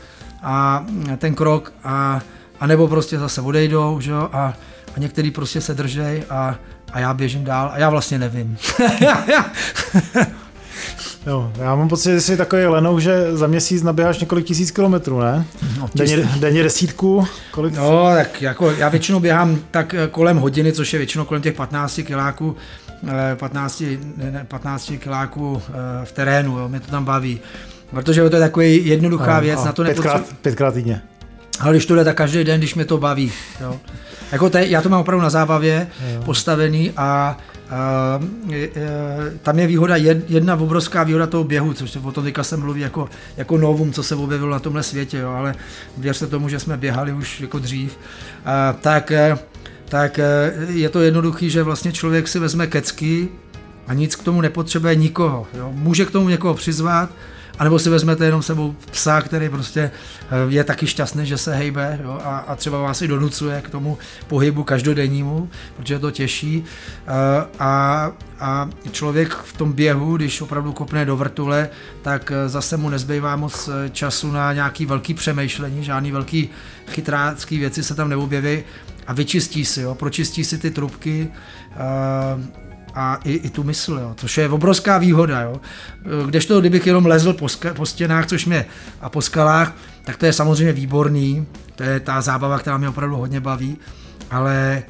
[0.43, 0.87] a
[1.19, 2.21] ten krok a,
[2.61, 4.55] a nebo prostě zase odejdou, že jo, a,
[4.97, 6.55] a některý prostě se držej a,
[6.93, 8.57] a já běžím dál a já vlastně nevím.
[11.27, 15.21] Jo, já mám pocit, že jsi takový lenou, že za měsíc naběháš několik tisíc kilometrů,
[15.21, 15.45] ne?
[15.79, 17.27] No, denně, denně desítku?
[17.51, 17.75] Kolik?
[17.75, 21.55] No, tak jako já většinou běhám tak eh, kolem hodiny, což je většinou kolem těch
[21.55, 22.57] 15 kiláků,
[23.37, 23.83] 15,
[24.17, 25.73] ne, 15 kiláků eh,
[26.05, 27.41] v terénu, jo, mě to tam baví.
[27.91, 30.43] Protože to je takový jednoduchá a, věc, a na to pětkrát, nepotřebuji.
[30.43, 31.03] Pětkrát týdně.
[31.63, 33.33] Ale když to jde, tak každý den, když mě to baví.
[33.61, 33.81] Jo.
[34.33, 36.23] Jako te, já to mám opravdu na zábavě jo.
[36.25, 37.39] postavený a
[37.73, 38.25] Uh,
[39.43, 39.97] tam je výhoda,
[40.29, 44.03] jedna obrovská výhoda toho běhu, což o tom teďka se mluví jako, jako novum, co
[44.03, 45.55] se objevilo na tomhle světě, jo, ale
[45.99, 49.39] věřte tomu, že jsme běhali už jako dřív, uh, tak, e,
[49.85, 53.29] tak e, je to jednoduchý, že vlastně člověk si vezme kecky
[53.87, 55.47] a nic k tomu nepotřebuje nikoho.
[55.55, 55.71] Jo.
[55.75, 57.11] Může k tomu někoho přizvat,
[57.59, 62.01] anebo si vezmete jenom sebou psa, který prostě eh, je taky šťastný, že se hejbe
[62.03, 66.65] jo, a, a třeba vás i donucuje k tomu pohybu každodennímu, protože to těší.
[66.65, 71.69] Eh, a, a člověk v tom běhu, když opravdu kopne do vrtule,
[72.03, 76.51] tak eh, zase mu nezbývá moc času na nějaký velký přemýšlení, žádný velký
[76.89, 78.65] chytrácký věci se tam neobjeví
[79.07, 81.29] a vyčistí si, jo, pročistí si ty trubky,
[82.95, 85.41] a i, i tu mysl, jo, což je obrovská výhoda.
[85.41, 85.61] Jo.
[86.27, 88.65] Kdežto, kdybych jenom lezl po, ska, po stěnách což mě,
[89.01, 89.75] a po skalách,
[90.05, 93.77] tak to je samozřejmě výborný, to je ta zábava, která mě opravdu hodně baví,
[94.31, 94.83] ale e,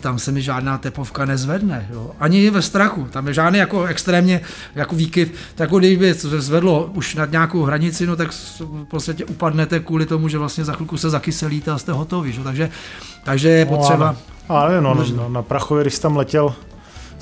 [0.00, 1.88] tam se mi žádná tepovka nezvedne.
[1.92, 2.10] Jo.
[2.20, 3.04] Ani ve strachu.
[3.10, 4.40] Tam je žádný jako extrémně
[4.74, 5.32] jako výkyv.
[5.54, 10.06] Tak jako kdyby se zvedlo už nad nějakou hranici, no tak v podstatě upadnete kvůli
[10.06, 12.32] tomu, že vlastně za chvilku se zakyselíte a jste hotoví.
[12.32, 12.42] Že?
[12.42, 12.70] Takže,
[13.24, 14.16] takže je no, potřeba...
[14.50, 16.54] No, ale no, no, na Prachově, když tam letěl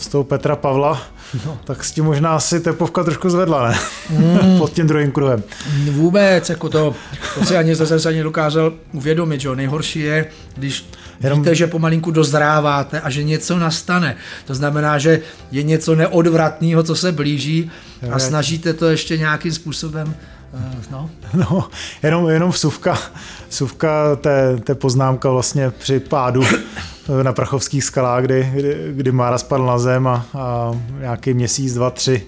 [0.00, 1.02] z toho Petra Pavla,
[1.46, 1.58] no.
[1.64, 3.78] tak s tím možná asi tepovka trošku zvedla, ne?
[4.10, 4.58] Mm.
[4.58, 5.42] Pod tím druhým kruhem.
[5.90, 6.94] Vůbec, jako to,
[7.34, 9.54] to si ani zase ani dokázal uvědomit, že jo?
[9.54, 10.86] nejhorší je, když
[11.20, 11.38] Jenom...
[11.38, 14.16] víte, že pomalinku dozráváte a že něco nastane.
[14.46, 17.70] To znamená, že je něco neodvratného, co se blíží
[18.10, 20.14] a snažíte to ještě nějakým způsobem
[20.54, 21.10] eh, No.
[21.34, 21.68] no,
[22.02, 22.98] jenom, jenom vsuvka,
[23.48, 26.42] vsuvka té, té poznámka vlastně při pádu
[27.22, 31.90] na Prachovských skalách, kdy, kdy, kdy Mára spadl na zem a, a nějaký měsíc, dva,
[31.90, 32.26] tři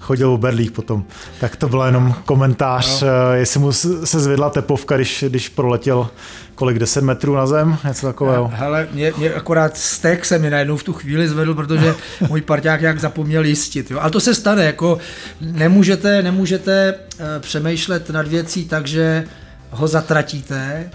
[0.00, 1.04] chodil o berlích potom.
[1.40, 3.08] Tak to byl jenom komentář, no.
[3.34, 6.08] jestli mu se zvedla tepovka, když, když proletěl
[6.54, 8.50] kolik, 10 metrů na zem, něco takového.
[8.54, 11.94] Hele, mě, mě akorát stek se mi najednou v tu chvíli zvedl, protože
[12.28, 13.90] můj parťák jak zapomněl jistit.
[13.90, 13.98] Jo.
[14.00, 14.98] Ale to se stane, jako
[15.40, 19.24] nemůžete, nemůžete uh, přemýšlet nad věcí tak, že
[19.70, 20.90] ho zatratíte.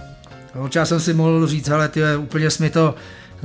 [0.76, 2.96] Já jsem si mohl říct, hele, ty, úplně jsi mi to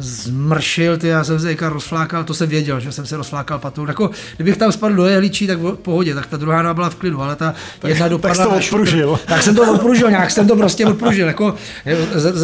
[0.01, 3.87] zmršil, ty, já jsem se rozflákal, to jsem věděl, že jsem se rozflákal patou.
[3.87, 6.95] Jako, kdybych tam spadl do jehličí, tak v pohodě, tak ta druhá noha byla v
[6.95, 9.21] klidu, ale ta tak, jedna dopadla tak to odpružil.
[9.27, 11.55] Tak jsem to odpružil, nějak jsem to prostě odpružil, jako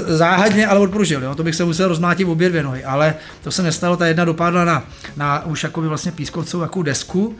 [0.06, 3.62] záhadně, ale odpružil, jo, to bych se musel rozmátit obě dvě nohy, ale to se
[3.62, 4.84] nestalo, ta jedna dopadla na,
[5.16, 7.36] na už jako vlastně pískovcovou jako desku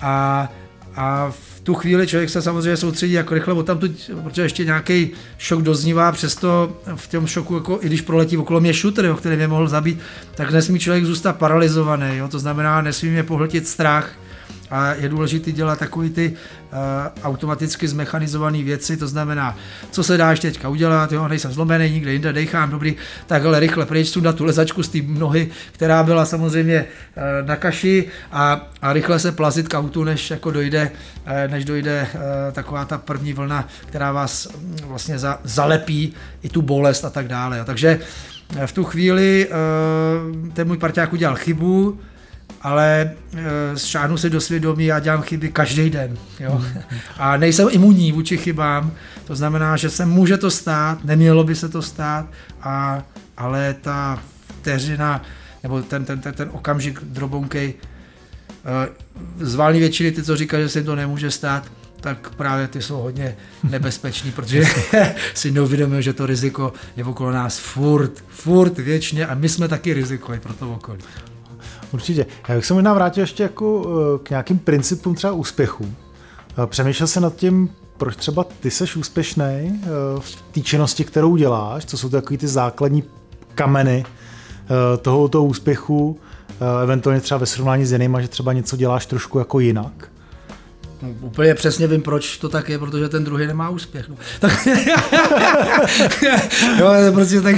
[0.00, 0.48] a,
[0.96, 3.78] a v tu chvíli člověk se samozřejmě soustředí jako rychle tam,
[4.24, 8.74] protože ještě nějaký šok doznívá, přesto v tom šoku, jako, i když proletí okolo mě
[8.74, 9.98] šutr, jo, který mě mohl zabít,
[10.34, 14.12] tak nesmí člověk zůstat paralizovaný, jo, to znamená, nesmí mě pohltit strach,
[14.70, 16.78] a je důležité dělat takové ty uh,
[17.22, 19.56] automaticky zmechanizované věci, to znamená,
[19.90, 23.86] co se dá ještě teďka udělat, jo, nejsem zlomený, nikde jinde dechám, dobrý, takhle rychle
[23.86, 28.92] pryč na tu lezačku z té nohy, která byla samozřejmě uh, na kaši a, a
[28.92, 32.20] rychle se plazit k autu, než jako dojde, uh, než dojde uh,
[32.52, 37.28] taková ta první vlna, která vás um, vlastně za, zalepí i tu bolest a tak
[37.28, 37.58] dále.
[37.58, 37.64] Jo.
[37.64, 38.00] Takže
[38.66, 39.48] v tu chvíli
[40.52, 41.98] ten můj parťák udělal chybu,
[42.64, 46.18] ale e, šáhnu se do svědomí a dělám chyby každý den.
[46.40, 46.64] Jo?
[47.16, 48.92] A nejsem imunní vůči chybám,
[49.24, 52.26] to znamená, že se může to stát, nemělo by se to stát,
[52.62, 53.02] a,
[53.36, 55.22] ale ta vteřina,
[55.62, 57.74] nebo ten, ten, ten, ten okamžik drobounkej,
[58.64, 58.88] e,
[59.44, 62.82] z válné většiny ty, co říkají, že se jim to nemůže stát, tak právě ty
[62.82, 63.36] jsou hodně
[63.70, 64.64] nebezpeční, protože
[65.34, 69.94] si neuvědomují, že to riziko je okolo nás furt, furt věčně a my jsme taky
[69.94, 71.00] riziko pro to okolí.
[71.94, 72.26] Určitě.
[72.48, 75.86] Já bych se možná vrátil ještě jako eh, k nějakým principům třeba úspěchu.
[76.62, 79.86] Eh, přemýšlel se nad tím, proč třeba ty seš úspěšný eh,
[80.18, 83.02] v té činnosti, kterou děláš, co jsou takový ty základní
[83.54, 84.04] kameny
[85.02, 86.18] toho, toho úspěchu,
[86.82, 90.10] eventuálně třeba ve srovnání s jinýma, že třeba něco děláš trošku jako jinak.
[91.04, 94.08] No, úplně přesně vím, proč to tak je, protože ten druhý nemá úspěch.
[94.08, 94.16] No.
[94.40, 94.66] Tak,
[96.78, 97.56] jo, prostě tak,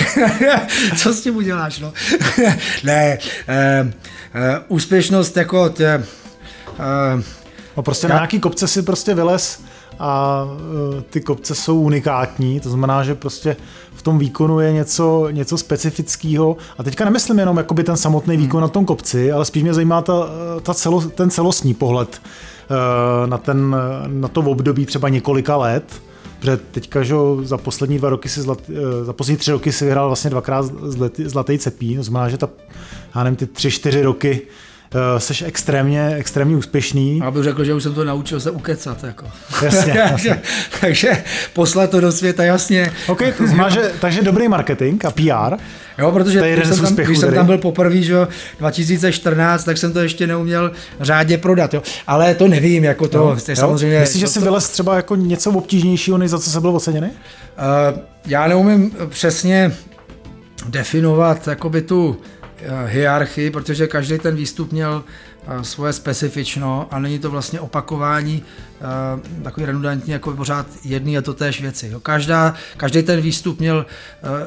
[0.96, 1.92] co s tím uděláš, no?
[2.84, 3.18] ne,
[3.48, 3.92] eh,
[4.34, 6.04] eh, úspěšnost jako tě,
[6.78, 7.22] eh,
[7.76, 8.08] No prostě já...
[8.08, 9.60] na nějaký kopce si prostě vylez
[9.98, 13.56] a uh, ty kopce jsou unikátní, to znamená, že prostě
[13.94, 16.56] v tom výkonu je něco, něco specifického.
[16.78, 18.62] A teďka nemyslím jenom jakoby ten samotný výkon hmm.
[18.62, 20.12] na tom kopci, ale spíš mě zajímá ta,
[20.62, 22.55] ta celo, ten celostní pohled Eh,
[23.26, 26.02] na, ten, na to období třeba několika let,
[26.40, 29.84] protože teďka, že za poslední dva roky si zlat, eh, za poslední tři roky si
[29.84, 30.66] vyhrál vlastně dvakrát
[31.24, 32.48] zlatý cepí, to znamená, že ta,
[33.14, 34.42] já nevím, ty tři, čtyři roky
[34.96, 37.18] uh, seš extrémně, extrémně úspěšný.
[37.18, 39.04] Já bych řekl, že už jsem to naučil se ukecat.
[39.04, 39.26] Jako.
[39.62, 39.94] Jasně.
[40.10, 40.40] takže,
[40.80, 42.92] takže poslat to do světa, jasně.
[43.06, 45.56] OK, to znamená, že, takže dobrý marketing a PR.
[45.98, 48.14] Jo, protože to když, jsem tam, když jsem tam byl poprvé, že
[48.58, 51.82] 2014, tak jsem to ještě neuměl řádně prodat, jo.
[52.06, 54.00] Ale to nevím, jako to, jo, je samozřejmě...
[54.00, 57.08] Myslíš, že jsi vylez třeba jako něco obtížnějšího, než za co se byl oceněný?
[57.08, 59.72] Uh, já neumím přesně
[60.68, 62.35] definovat jakoby tu Eh,
[62.86, 65.04] hierarchii, protože každý ten výstup měl
[65.48, 71.22] eh, svoje specifično a není to vlastně opakování uh, takový redundantní jako pořád jedný a
[71.22, 71.88] to též věci.
[71.92, 72.00] Jo.
[72.00, 73.86] Každá, každý ten výstup měl,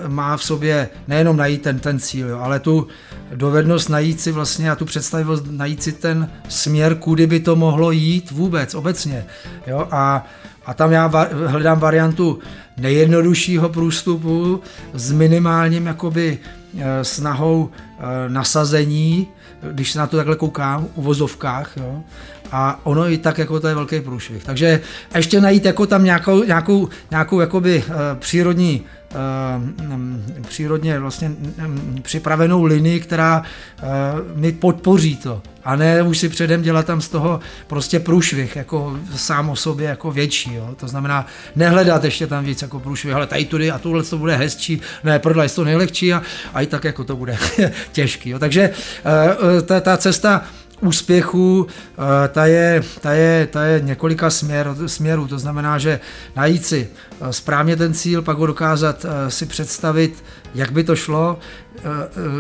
[0.08, 2.88] má v sobě nejenom najít ten, ten cíl, jo, ale tu
[3.36, 7.92] dovednost najít si vlastně a tu představivost najít si ten směr, kudy by to mohlo
[7.92, 9.26] jít vůbec, obecně.
[9.68, 9.88] Jo.
[9.92, 10.26] A,
[10.70, 12.40] a tam já va- hledám variantu
[12.78, 14.62] nejjednoduššího průstupu
[14.94, 16.40] s minimálním jakoby
[16.78, 19.28] Eh, snahou eh, nasazení,
[19.72, 22.04] když se na to takhle koukám, v vozovkách, jo,
[22.52, 24.44] a ono i tak jako to je velký průšvih.
[24.44, 24.82] Takže
[25.16, 28.84] ještě najít jako tam nějakou, nějakou, nějakou jakoby uh, přírodní
[29.94, 31.32] um, přírodně vlastně
[31.66, 33.44] um, připravenou linii, která
[34.36, 35.42] mi podpoří to.
[35.70, 39.88] A ne už si předem dělat tam z toho prostě průšvih, jako sám o sobě
[39.88, 40.54] jako větší.
[40.54, 40.76] Jo.
[40.76, 44.36] To znamená nehledat ještě tam víc jako průšvih, ale tady tudy a tohle to bude
[44.36, 46.22] hezčí, ne, prodaj to nejlehčí a,
[46.54, 47.38] a i tak jako to bude
[47.92, 48.30] těžký.
[48.30, 48.40] Jo.
[48.40, 50.44] Takže uh, ta, ta cesta
[50.82, 56.00] úspěchu, eh, ta je, ta je, ta je několika směr, směrů, to znamená, že
[56.36, 56.88] najít si
[57.22, 60.24] eh, správně ten cíl, pak ho dokázat eh, si představit,
[60.56, 61.40] jak by to šlo,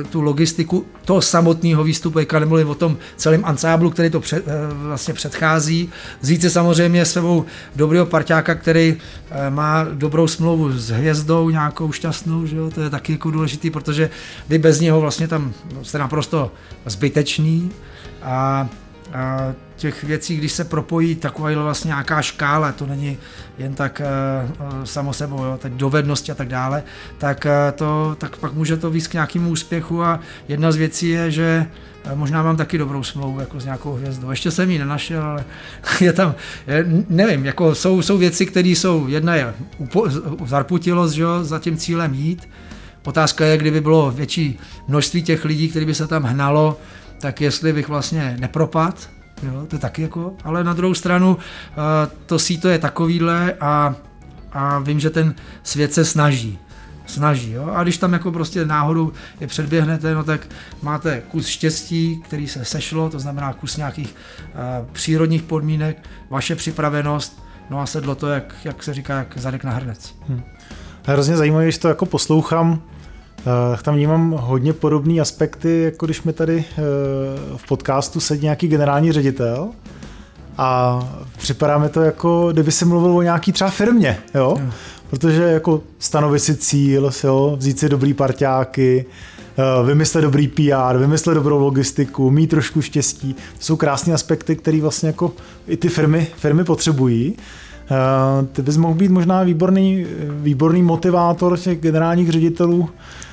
[0.10, 5.14] tu logistiku toho samotného výstupu, jak nemluvím o tom celém ansáblu, který to před, vlastně
[5.14, 5.90] předchází.
[6.22, 8.98] Vzít si samozřejmě svou dobrého parťáka, který
[9.50, 12.72] má dobrou smlouvu s hvězdou, nějakou šťastnou, že jo?
[12.72, 14.10] to je taky jako důležitý, protože
[14.50, 16.52] vy bez něho vlastně tam jste naprosto
[16.86, 17.72] zbytečný
[18.24, 18.70] a
[19.76, 23.18] těch věcí, když se propojí taková vlastně nějaká škála, to není
[23.57, 26.84] jen tak uh, samo sebou, jo, tak dovednosti a tak dále,
[27.18, 31.10] tak, uh, to, tak pak může to víc k nějakému úspěchu a jedna z věcí
[31.10, 31.68] je, že
[32.16, 34.30] Možná mám taky dobrou smlouvu jako s nějakou hvězdou.
[34.30, 35.45] Ještě jsem ji nenašel, ale
[36.01, 36.36] je tam,
[36.68, 39.53] je, nevím, jako jsou, jsou věci, které jsou, jedna je
[40.45, 42.49] zarputilost, že jo, za tím cílem jít.
[43.05, 46.78] Otázka je, kdyby bylo větší množství těch lidí, který by se tam hnalo,
[47.20, 49.10] tak jestli bych vlastně nepropad,
[49.44, 51.38] jo, to je taky jako, ale na druhou stranu
[52.26, 53.96] to síto je takovýhle a,
[54.52, 56.60] a vím, že ten svět se snaží
[57.10, 57.52] snaží.
[57.52, 57.72] Jo?
[57.74, 60.48] A když tam jako prostě náhodou je předběhnete, no tak
[60.82, 67.44] máte kus štěstí, který se sešlo, to znamená kus nějakých uh, přírodních podmínek, vaše připravenost,
[67.70, 70.16] no a sedlo to, jak, jak se říká, jak zadek na hrnec.
[70.28, 70.42] Hmm.
[71.06, 72.82] Hrozně zajímavé, když to jako poslouchám,
[73.84, 76.82] tam vnímám hodně podobné aspekty, jako když mi tady eh,
[77.58, 79.70] v podcastu sedí nějaký generální ředitel
[80.58, 81.00] a
[81.38, 84.58] připadá mi to jako, kdyby se mluvil o nějaký třeba firmě, jo?
[85.10, 87.56] Protože jako stanovit si cíl, jo?
[87.60, 89.06] vzít si dobrý parťáky,
[89.58, 93.34] eh, vymyslet dobrý PR, vymyslet dobrou logistiku, mít trošku štěstí.
[93.34, 95.32] To jsou krásné aspekty, které vlastně jako
[95.68, 97.36] i ty firmy, firmy potřebují.
[97.91, 103.24] Eh, ty bys mohl být možná výborný, výborný motivátor těch generálních ředitelů, Eh,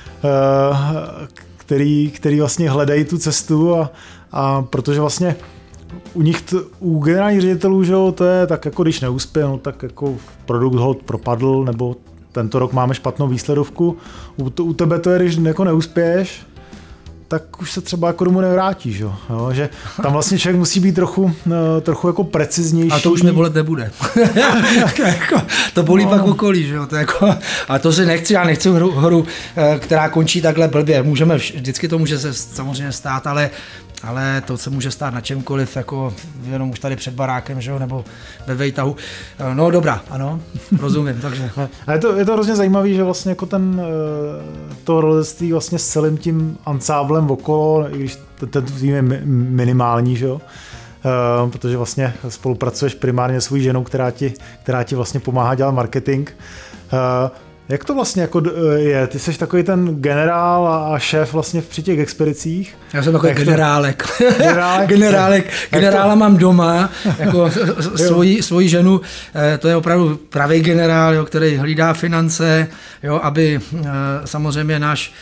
[1.57, 3.91] který, který vlastně hledají tu cestu a,
[4.31, 5.35] a protože vlastně
[6.13, 9.57] u nich, t, u generálních ředitelů, že jo, to je tak jako když neuspěl, no,
[9.57, 10.15] tak jako
[10.45, 11.95] produkt ho propadl, nebo
[12.31, 13.97] tento rok máme špatnou výsledovku.
[14.37, 16.45] U, u tebe to je, když jako neuspěješ,
[17.27, 19.03] tak už se třeba jako domů nevrátí, že?
[19.03, 19.69] Jo, že
[20.01, 22.91] tam vlastně člověk musí být trochu, eh, trochu jako preciznější.
[22.91, 23.91] A to už bolet nebude.
[25.05, 25.41] Jako,
[25.73, 26.09] to bolí no.
[26.09, 26.85] pak okolí, že jo?
[26.85, 27.35] To jako,
[27.67, 29.25] a to si nechci, já nechci hru, hru,
[29.55, 31.03] eh, která končí takhle blbě.
[31.03, 33.49] Můžeme, vždycky to může se samozřejmě stát, ale
[34.03, 37.79] ale to se může stát na čemkoliv, jako jenom už tady před barákem, že jo,
[37.79, 38.05] nebo
[38.47, 38.95] ve vejtahu.
[39.53, 40.39] No dobrá, ano,
[40.79, 41.49] rozumím, takže.
[41.87, 45.79] A je to, je to hrozně zajímavé, že vlastně jako ten, eh, to rodectví vlastně
[45.79, 48.17] s celým tím ansáblem okolo, i když
[48.49, 50.41] ten tým je minimální, že jo,
[51.43, 54.33] Uh, protože vlastně spolupracuješ primárně s svojí ženou, která ti,
[54.63, 56.29] která ti vlastně pomáhá dělat marketing.
[56.93, 57.29] Uh,
[57.69, 59.07] jak to vlastně jako eh, je?
[59.07, 62.77] Ty jsi takový ten generál a šéf vlastně při těch expedicích.
[62.93, 64.05] Já jsem takový generálek.
[64.37, 64.89] Generálek?
[64.89, 65.53] generálek.
[65.71, 66.19] Generála to...
[66.19, 66.89] mám doma,
[67.19, 67.51] jako
[67.95, 69.01] svoji, svoji ženu,
[69.35, 72.67] eh, to je opravdu pravý generál, jo, který hlídá finance,
[73.03, 73.87] jo, aby eh,
[74.25, 75.13] samozřejmě náš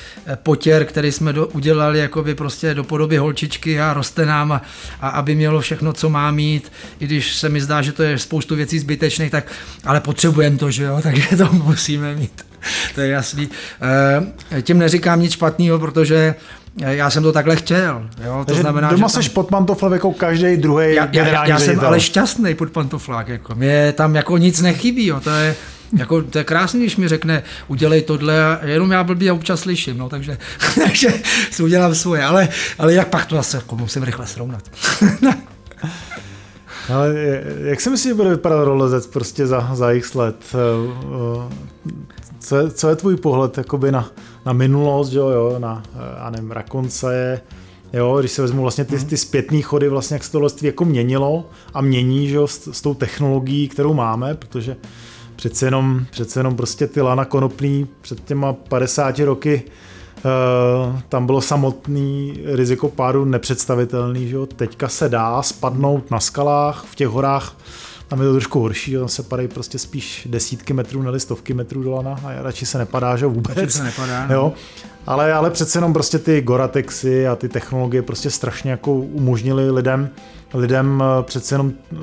[0.44, 4.62] potěr, který jsme do, udělali jakoby prostě do podoby holčičky a roste nám a,
[5.02, 8.20] a aby mělo všechno, co má mít, i když se mi zdá, že to je
[8.20, 9.52] spoustu věcí zbytečných, tak
[9.84, 12.35] ale potřebujeme to, že jo, takže to musíme mít.
[12.96, 13.50] to je jasný.
[14.52, 16.36] Eh, tím neříkám nic špatného, protože
[16.78, 18.10] já jsem to takhle chtěl.
[18.26, 18.38] Jo?
[18.40, 19.34] To Takže znamená, doma že tam...
[19.34, 23.28] pod pantoflem jako každý druhý Já, já, já, já jsem ale šťastný pod pantoflák.
[23.28, 23.56] Jako.
[23.56, 25.06] Mě tam jako nic nechybí.
[25.06, 25.20] Jo?
[25.20, 25.56] To je,
[25.98, 29.60] jako, to je krásný, když mi řekne, udělej tohle, a jenom já blbý a občas
[29.60, 30.38] slyším, no, takže,
[30.84, 31.14] takže
[31.52, 32.50] si udělám svoje, ale,
[32.80, 34.64] ale jak pak to zase jako musím rychle srovnat.
[36.94, 37.16] Ale
[37.64, 40.36] jak si myslíš, že bude vypadat rolezec prostě za, za x let?
[42.46, 44.10] Co je, co je tvůj pohled jakoby na,
[44.46, 45.84] na minulost, jo, jo, na
[46.18, 47.42] já nevím, Rakonce,
[47.94, 49.06] jo, když se vezmu vlastně ty, mhm.
[49.06, 52.68] ty zpětné chody, vlastně jak se to lesství jako měnilo a mění, že jo, s,
[52.72, 54.78] s tou technologií, kterou máme, protože
[55.36, 59.64] přece jenom, přece jenom prostě ty lana konopný před těma 50 roky
[60.16, 64.46] Uh, tam bylo samotný riziko pádu nepředstavitelný, že jo?
[64.46, 67.56] teďka se dá spadnout na skalách, v těch horách
[68.08, 71.84] tam je to trošku horší, tam se padají prostě spíš desítky metrů, nebo stovky metrů
[71.84, 73.58] dolana a radši se nepadá, že vůbec.
[73.58, 74.36] Radši se nepadá, no.
[74.36, 74.54] jo.
[75.08, 80.10] Ale, ale přece jenom prostě ty Goratexy a ty technologie prostě strašně jako umožnili lidem,
[80.54, 81.96] lidem eh, přece jenom eh,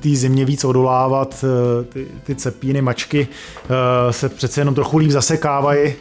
[0.00, 3.28] té zimě víc odolávat, eh, ty, ty cepíny, mačky
[4.10, 5.94] se přece jenom trochu líp zasekávají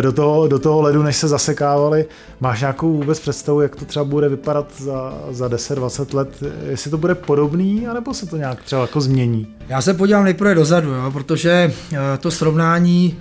[0.00, 2.06] do toho, do toho ledu, než se zasekávaly.
[2.40, 6.42] Máš nějakou vůbec představu, jak to třeba bude vypadat za, za 10-20 let?
[6.68, 9.46] Jestli to bude podobný, anebo se to nějak třeba jako změní?
[9.68, 11.72] Já se podívám nejprve dozadu, jo, protože
[12.20, 13.18] to srovnání,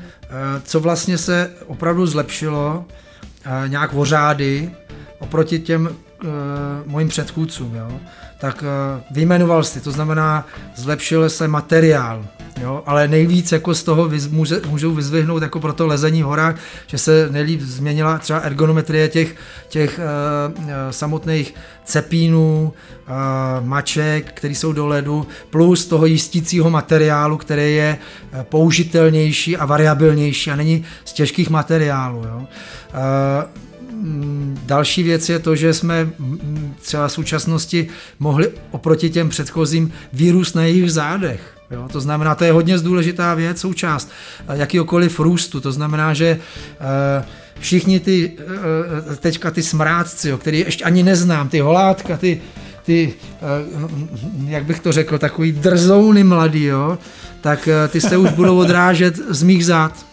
[0.63, 2.85] co vlastně se opravdu zlepšilo,
[3.67, 4.71] nějak vořády
[5.19, 5.89] oproti těm
[6.85, 7.75] mojim předchůdcům.
[7.75, 7.99] Jo
[8.37, 10.45] tak eh, vyjmenoval si, to znamená,
[10.75, 12.25] zlepšil se materiál,
[12.61, 16.55] jo, ale nejvíc jako z toho vyz, může, můžou vyzvihnout jako pro to lezení horách,
[16.87, 19.35] že se nejlíp změnila třeba ergonometrie těch,
[19.69, 21.53] těch uh, samotných
[21.85, 27.97] cepínů, uh, maček, které jsou do ledu, plus toho jistícího materiálu, který je
[28.43, 32.23] použitelnější a variabilnější a není z těžkých materiálů.
[32.23, 32.37] Jo.
[32.37, 37.87] Uh, mm, další věc je to, že jsme mm, třeba v současnosti
[38.19, 41.56] mohli oproti těm předchozím vírus na jejich zádech.
[41.71, 44.11] Jo, to znamená, to je hodně důležitá věc, součást
[44.53, 45.61] jakýkoliv růstu.
[45.61, 46.39] To znamená, že
[47.59, 48.37] všichni ty,
[49.19, 52.41] teďka ty smrádci, jo, který ještě ani neznám, ty holátka, ty,
[52.83, 53.13] ty,
[54.45, 56.97] jak bych to řekl, takový drzouny mladý, jo,
[57.41, 60.05] tak ty se už budou odrážet z mých zad.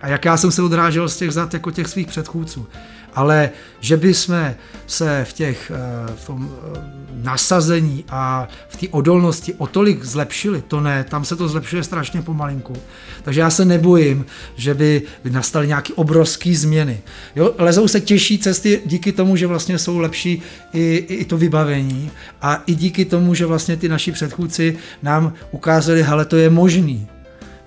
[0.00, 2.66] A jak já jsem se odrážel z těch zad jako těch svých předchůdců.
[3.14, 3.50] Ale
[3.80, 4.56] že by jsme
[4.86, 10.62] se v těch eh, v tom eh, nasazení a v té odolnosti o tolik zlepšili,
[10.62, 12.72] to ne, tam se to zlepšuje strašně pomalinku.
[13.22, 17.00] Takže já se nebojím, že by nastaly nějaké obrovské změny.
[17.36, 20.42] Jo, lezou se těžší cesty díky tomu, že vlastně jsou lepší
[20.72, 22.10] i, i to vybavení
[22.42, 27.08] a i díky tomu, že vlastně ty naši předchůdci nám ukázali, hele, to je možný.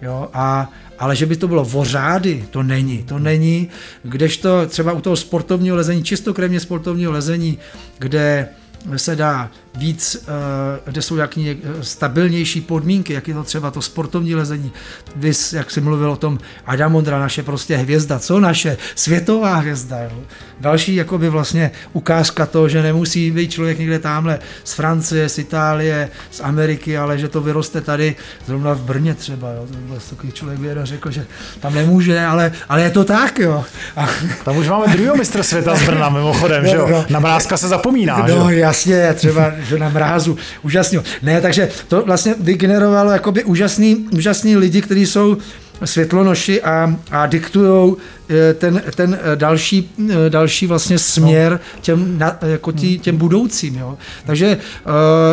[0.02, 3.04] Jo, a ale že by to bylo vořády, to není.
[3.04, 3.70] To není,
[4.04, 7.58] kdežto třeba u toho sportovního lezení, čistokrevně sportovního lezení,
[7.98, 8.48] kde
[8.96, 13.82] se dá víc, eh, kde jsou jaký eh, stabilnější podmínky, jak je to třeba to
[13.82, 14.72] sportovní lezení.
[15.16, 20.00] Vys, jak si mluvil o tom, Adam Mondra, naše prostě hvězda, co naše světová hvězda.
[20.00, 20.12] Jo?
[20.60, 26.10] Další jakoby vlastně ukázka toho, že nemusí být člověk někde tamhle z Francie, z Itálie,
[26.32, 28.16] z Ameriky, ale že to vyroste tady,
[28.46, 29.52] zrovna v Brně třeba.
[29.52, 29.68] Jo?
[29.68, 31.26] To byl takový člověk by řekl, že
[31.60, 33.40] tam nemůže, ale, ale je to tak.
[33.40, 33.64] Jo?
[33.96, 34.10] A...
[34.44, 37.06] Tam už máme druhého mistra světa z Brna mimochodem, no, že jo?
[37.10, 38.28] Na Mrázka se zapomíná.
[38.28, 38.56] No že?
[38.56, 41.00] jasně, třeba že na mrázu, úžasný.
[41.22, 45.38] Ne, takže to vlastně vygenerovalo jakoby úžasný, úžasný lidi, kteří jsou
[45.84, 47.96] světlonoši a, a diktují
[48.30, 53.76] eh, ten, ten eh, další, eh, další vlastně směr těm, jako tí, těm budoucím.
[53.76, 53.98] Jo.
[54.26, 54.58] Takže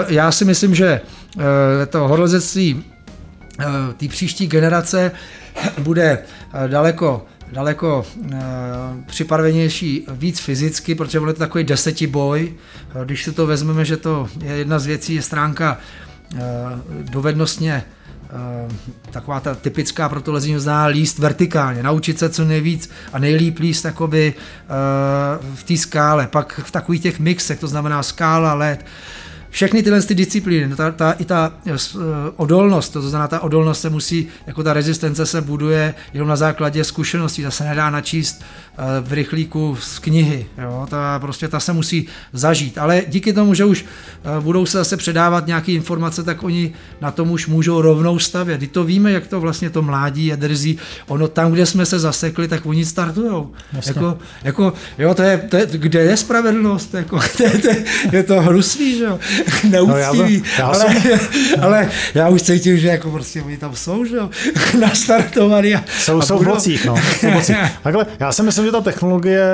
[0.08, 1.00] já si myslím, že
[1.88, 2.84] to horolezectví
[3.96, 5.12] té příští generace
[5.78, 6.18] bude
[6.66, 8.38] daleko daleko e,
[9.06, 12.54] připravenější víc fyzicky, protože on je to takový desetiboj.
[13.04, 15.78] Když si to vezmeme, že to je jedna z věcí, je stránka
[16.34, 16.40] e,
[17.10, 17.84] dovednostně
[19.10, 23.58] taková ta typická pro to lezení zná líst vertikálně, naučit se co nejvíc a nejlíp
[23.58, 24.34] líst jakoby
[25.54, 28.84] v té skále, pak v takových těch mixech, to znamená skála, led,
[29.52, 32.02] všechny tyhle ty disciplíny, no ta, ta, i ta uh,
[32.36, 36.84] odolnost, to znamená, ta odolnost se musí, jako ta rezistence se buduje jenom na základě
[36.84, 38.42] zkušeností, ta se nedá načíst
[38.78, 43.54] uh, v rychlíku z knihy, jo, ta prostě ta se musí zažít, ale díky tomu,
[43.54, 43.84] že už
[44.40, 48.58] budou se zase předávat nějaké informace, tak oni na tom už můžou rovnou stavět.
[48.58, 51.98] Kdy to víme, jak to vlastně to mládí je drzí, ono tam, kde jsme se
[51.98, 53.52] zasekli, tak oni startujou.
[53.86, 57.84] Jako, jako, jo, to je, to je, kde je spravedlnost, jako, to je, to je,
[58.12, 59.18] je to hrusný, že jo.
[59.70, 61.20] neúctivý, no, já, já ale, jsem...
[61.60, 64.30] ale já už cítím, že jako prostě oni tam jsou, že jo,
[64.80, 65.74] nastartovaný.
[65.74, 66.50] A, jsou, a jsou budou...
[66.50, 66.94] v bocích, no.
[67.82, 69.44] Takhle, já si myslím, že ta technologie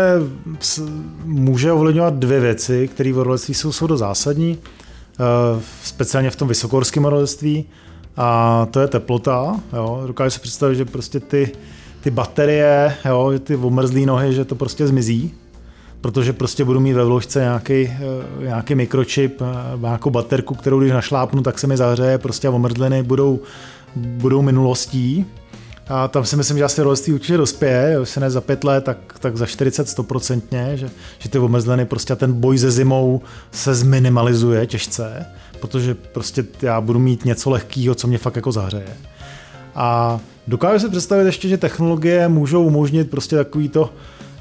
[1.25, 4.59] může ovlivňovat dvě věci, které v horolezství jsou, jsou do zásadní,
[5.59, 7.67] uh, speciálně v tom vysokorském horolezství,
[8.19, 9.61] a to je teplota.
[9.73, 10.03] Jo.
[10.07, 11.53] Dokážu si představit, že prostě ty,
[12.01, 15.35] ty baterie, jo, ty omrzlé nohy, že to prostě zmizí,
[16.01, 17.97] protože prostě budu mít ve vložce nějaký, eh,
[18.41, 23.03] nějaký mikročip, eh, nějakou baterku, kterou když našlápnu, tak se mi zahřeje, prostě a omrzliny
[23.03, 23.41] budou,
[23.97, 25.27] budou minulostí.
[25.89, 28.99] A tam si myslím, že asi rolství určitě dospěje, se ne za pět let, tak,
[29.19, 33.21] tak za 40 stoprocentně, že, že ty omrzliny, prostě ten boj se zimou
[33.51, 35.27] se zminimalizuje těžce,
[35.61, 38.97] protože prostě já budu mít něco lehkého, co mě fakt jako zahřeje.
[39.75, 43.91] A dokážu si představit ještě, že technologie můžou umožnit prostě takový to,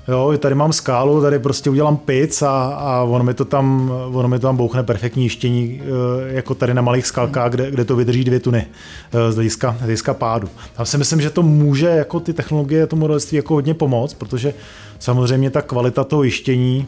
[0.08, 4.28] jo, tady mám skálu, tady prostě udělám pic a, a ono, mi to tam, ono
[4.28, 7.95] mi to tam bouchne perfektní jištění, eh, jako tady na malých skalkách, kde, kde to
[7.95, 8.68] vydrží dvě tuny
[9.12, 10.49] eh, z hlediska, z hlediska pádu.
[10.76, 14.53] Tam si myslím, že to může jako ty technologie tomu modelství jako hodně pomoct, protože
[14.99, 16.88] samozřejmě ta kvalita toho jištění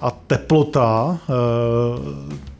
[0.00, 1.32] a teplota, eh,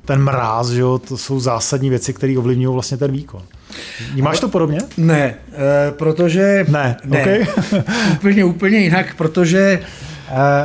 [0.05, 3.43] ten mráz, jo, to jsou zásadní věci, které ovlivňují vlastně ten výkon.
[4.23, 4.79] Máš to podobně?
[4.97, 5.35] Ne, e,
[5.91, 6.67] protože...
[6.69, 7.21] Ne, ne.
[7.21, 7.47] Okay.
[8.13, 9.81] úplně, úplně jinak, protože e,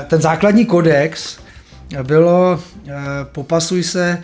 [0.08, 1.38] ten základní kodex
[2.04, 2.92] bylo e,
[3.24, 4.24] popasuj se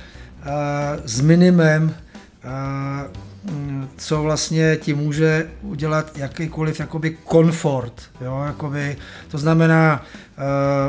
[1.06, 1.96] s minimem,
[2.44, 3.20] e,
[3.98, 7.94] co vlastně ti může udělat jakýkoliv jakoby komfort.
[8.22, 8.44] Jo?
[8.46, 8.98] Jakoby,
[9.32, 10.06] to znamená,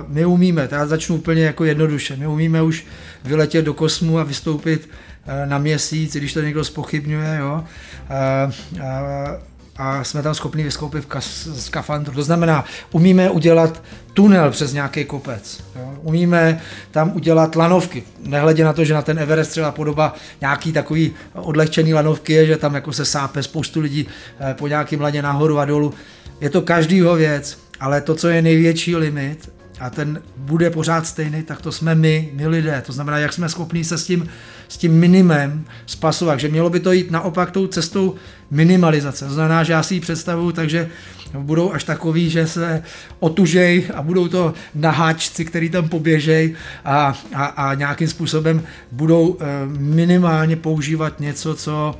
[0.09, 2.85] my umíme, já začnu úplně jako jednoduše, my umíme už
[3.25, 5.10] vyletět do kosmu a vystoupit Eh,
[5.45, 7.65] na měsíc, když to někdo spochybňuje, jo.
[8.09, 8.51] A,
[8.83, 9.51] a,
[9.81, 11.23] a jsme tam schopni vyskoupit v
[11.61, 12.15] skafandru.
[12.15, 13.83] To znamená, umíme udělat
[14.15, 15.65] tunel přes nějaký kopec.
[15.77, 15.95] Jo?
[16.03, 16.61] Umíme
[16.91, 18.03] tam udělat lanovky.
[18.27, 22.57] Nehledě na to, že na ten Everest třeba podoba nějaký takový odlehčený lanovky je, že
[22.57, 24.07] tam jako se sápe spoustu lidí
[24.41, 25.95] eh, po nějakým ladě nahoru a dolů.
[26.41, 31.43] Je to každýho věc, ale to, co je největší limit, a ten bude pořád stejný,
[31.43, 32.83] tak to jsme my, my lidé.
[32.87, 34.29] To znamená, jak jsme schopni se s tím,
[34.69, 36.41] s tím minimem spasovat.
[36.41, 38.15] Že mělo by to jít naopak tou cestou
[38.51, 39.25] minimalizace.
[39.25, 40.89] To znamená, že já si ji představuju, takže
[41.39, 42.83] budou až takový, že se
[43.19, 46.55] otužej a budou to naháčci, který tam poběžej
[46.85, 48.63] a, a, a nějakým způsobem
[48.93, 49.45] budou eh,
[49.79, 51.99] minimálně používat něco, co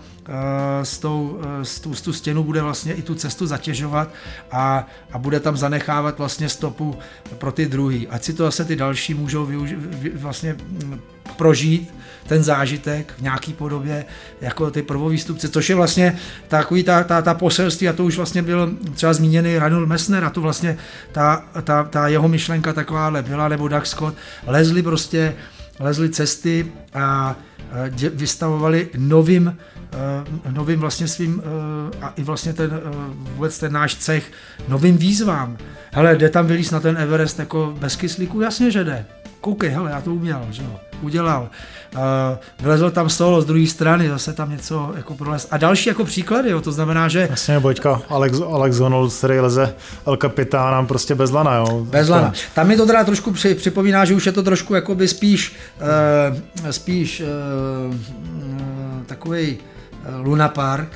[0.83, 4.09] s tou, eh, s tu, s tu stěnu bude vlastně i tu cestu zatěžovat
[4.51, 6.99] a, a bude tam zanechávat vlastně stopu
[7.39, 8.09] pro ty druhý.
[8.09, 11.01] Ať si to zase ty další můžou využi- vlastně mm,
[11.37, 11.95] prožít
[12.27, 14.05] ten zážitek v nějaký podobě
[14.41, 16.19] jako ty prvovýstupce, což je vlastně
[16.49, 20.31] takový ta, ta, ta poselství a to už vlastně byl třeba zmíněný Ranul Messner a
[20.31, 20.79] to vlastně
[21.13, 24.15] ta, ta, ta jeho myšlenka takováhle byla, nebo Doug Scott,
[24.47, 25.35] lezli prostě
[25.81, 27.37] lezli cesty a
[28.15, 29.80] vystavovali novým Eh,
[30.51, 32.91] novým vlastně svým eh, a i vlastně ten eh,
[33.35, 34.33] vůbec ten náš cech
[34.69, 35.57] novým výzvám.
[35.93, 38.41] Hele, jde tam vylíz na ten Everest jako bez kyslíku?
[38.41, 39.07] Jasně, že jde.
[39.41, 41.49] Koukej, hele, já to uměl, že jo, udělal.
[41.95, 42.01] Uh,
[42.61, 45.49] vylezl tam solo z druhé strany, zase tam něco jako prolez.
[45.51, 47.27] A další jako příklady, jo, to znamená, že...
[47.31, 49.75] Jasně, Boďka, Alex, Alex Honnold, který leze
[50.07, 51.87] El Capitán, prostě bez lana, jo.
[51.91, 52.33] Bez lana.
[52.55, 55.57] Tam mi to teda trošku při, připomíná, že už je to trošku jakoby spíš,
[56.61, 57.95] uh, spíš uh,
[59.07, 59.59] takový
[60.23, 60.89] Luna Park,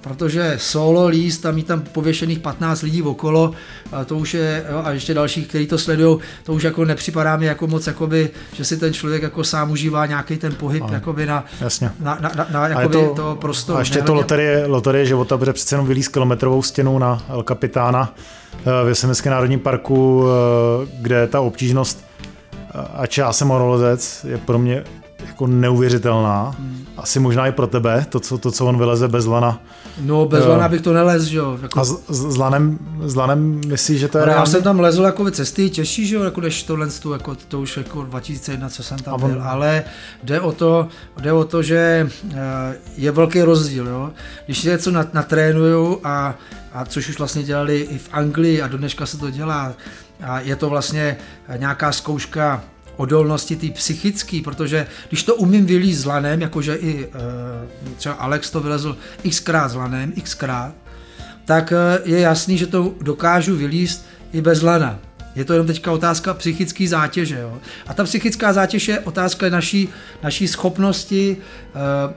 [0.00, 3.52] protože solo líst, tam mít tam pověšených 15 lidí okolo,
[3.92, 7.36] a to už je, jo, a ještě dalších, kteří to sledují, to už jako nepřipadá
[7.36, 10.92] mi jako moc, jakoby, že si ten člověk jako sám užívá nějaký ten pohyb a,
[10.92, 11.90] jakoby na, jasně.
[12.00, 13.76] na, na, na, na jakoby to, to prostor.
[13.76, 14.06] A ještě nehledě.
[14.06, 18.14] to loterie, loterie života, protože přece jenom vylíz kilometrovou stěnou na El Capitána
[18.54, 22.04] eh, v Jesemeckém národním parku, eh, kde ta obtížnost,
[22.54, 24.84] eh, ač já jsem horolezec, je pro mě
[25.26, 26.54] jako neuvěřitelná.
[26.58, 26.86] Hmm.
[26.96, 29.60] Asi možná i pro tebe, to, co, to, co on vyleze bez lana.
[30.00, 31.58] No, bez lana bych to nelez, že jo.
[31.62, 31.80] Jako...
[31.80, 35.30] A s, s, lanem, s lanem myslíš, že to je Já jsem tam lezl jako
[35.30, 39.14] cesty těžší, že jo, jako než tohle, jako, to už jako 2001, co jsem tam
[39.14, 39.30] on...
[39.30, 39.84] byl, ale
[40.22, 40.88] jde o to,
[41.20, 42.38] jde o to, že eh,
[42.96, 44.10] je velký rozdíl, jo.
[44.46, 46.34] Když si něco natrénuju a,
[46.72, 49.72] a což už vlastně dělali i v Anglii a do dneška se to dělá,
[50.22, 51.16] a je to vlastně
[51.56, 52.62] nějaká zkouška
[52.96, 57.08] odolnosti ty psychický, protože když to umím vylízt s lanem, jakože i e,
[57.96, 58.96] třeba Alex to vylezl
[59.30, 60.72] xkrát s lanem, xkrát,
[61.44, 64.98] tak e, je jasný, že to dokážu vylízt i bez lana.
[65.34, 67.38] Je to jenom teďka otázka psychické zátěže.
[67.38, 67.58] Jo?
[67.86, 69.88] A ta psychická zátěž je otázka naší,
[70.22, 72.14] naší schopnosti e, e,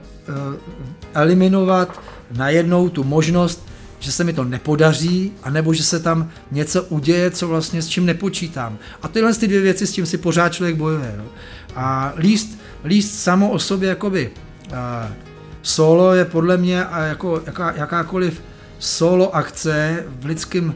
[1.14, 2.00] eliminovat
[2.36, 3.66] najednou tu možnost
[4.04, 8.06] že se mi to nepodaří, anebo že se tam něco uděje, co vlastně s čím
[8.06, 8.78] nepočítám.
[9.02, 11.14] A tyhle ty dvě věci, s tím si pořád člověk bojuje.
[11.18, 11.24] No.
[11.76, 14.30] A líst, líst samo o sobě, jakoby
[14.74, 15.12] a
[15.62, 18.42] solo je podle mě a jako jaká, jakákoliv
[18.78, 20.74] solo akce v lidském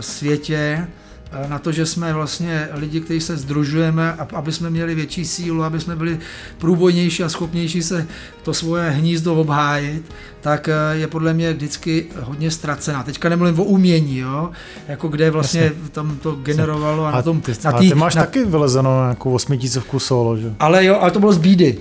[0.00, 1.03] světě, Eh,
[1.48, 5.80] na to, že jsme vlastně lidi, kteří se združujeme, aby jsme měli větší sílu, aby
[5.80, 6.18] jsme byli
[6.58, 8.06] průbojnější a schopnější se
[8.42, 10.02] to svoje hnízdo obhájit,
[10.40, 13.02] tak eh, je podle mě vždycky hodně ztracená.
[13.02, 14.50] Teďka nemluvím o umění, jo?
[14.88, 15.90] jako kde vlastně Jasně.
[15.92, 17.40] tam to generovalo a, a na tom...
[17.40, 20.54] Ty, na tý, ty máš na, taky vylezeno jako osmitisícovku solo, že?
[20.58, 21.78] Ale jo, ale to bylo z bídy.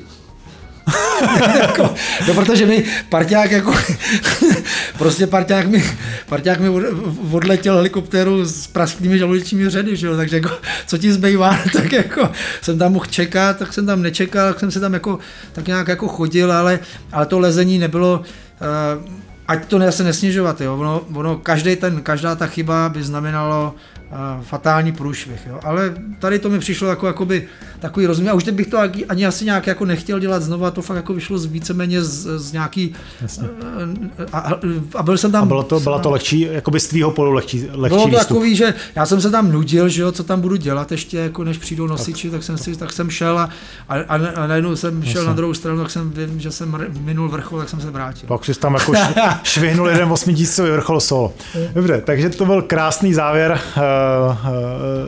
[1.61, 1.95] jako,
[2.27, 3.75] no protože mi parťák jako,
[4.97, 5.83] prostě parťák mi,
[6.29, 6.69] parťák mi
[7.31, 10.49] odletěl helikoptéru s prasknými žaludečními řady, že jo, takže jako,
[10.87, 12.29] co ti zbývá, tak jako
[12.61, 15.19] jsem tam mohl čekat, tak jsem tam nečekal, tak jsem se tam jako,
[15.53, 16.79] tak nějak jako chodil, ale,
[17.11, 18.21] ale to lezení nebylo,
[19.01, 19.11] uh,
[19.47, 23.75] ať to se nesnižovat, jo, ono, ono každý ten, každá ta chyba by znamenalo
[24.41, 25.47] fatální průšvih.
[25.49, 25.59] Jo.
[25.63, 27.47] Ale tady to mi přišlo jako jakoby,
[27.79, 28.29] takový rozum.
[28.29, 28.77] A už bych to
[29.09, 32.39] ani asi nějak jako nechtěl dělat znovu, a to fakt jako vyšlo z víceméně z,
[32.39, 32.93] z nějaký...
[33.21, 33.47] Jasně.
[34.33, 34.53] A,
[34.95, 35.43] a, byl jsem tam...
[35.43, 38.27] A bylo to, byla to lehčí, jakoby z tvýho polu lehčí, lehčí Bylo to výstup.
[38.27, 41.43] takový, že já jsem se tam nudil, že jo, co tam budu dělat ještě, jako
[41.43, 43.49] než přijdou nosiči, tak, tak jsem si, tak jsem šel a,
[43.89, 43.95] a,
[44.35, 45.11] a najednou jsem Jasně.
[45.11, 48.27] šel na druhou stranu, tak jsem vím, že jsem minul vrchol, tak jsem se vrátil.
[48.27, 48.93] Pak jsi tam jako
[49.43, 51.33] švihnul jeden osmitisícový vrchol solo.
[51.73, 53.81] Dobře, takže to byl krásný závěr Eh,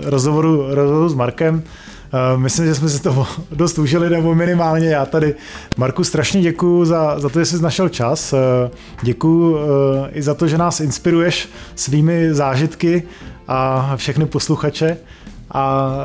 [0.03, 1.63] rozhovoru, rozhovoru s Markem.
[2.15, 5.35] Eh, myslím, že jsme si to dost užili, nebo minimálně já tady.
[5.77, 8.33] Marku, strašně děkuji za, za to, že jsi našel čas.
[8.33, 8.69] Eh,
[9.03, 9.57] děkuji
[10.11, 13.03] i za to, že nás inspiruješ svými zážitky
[13.47, 14.97] a všechny posluchače.
[15.51, 15.95] A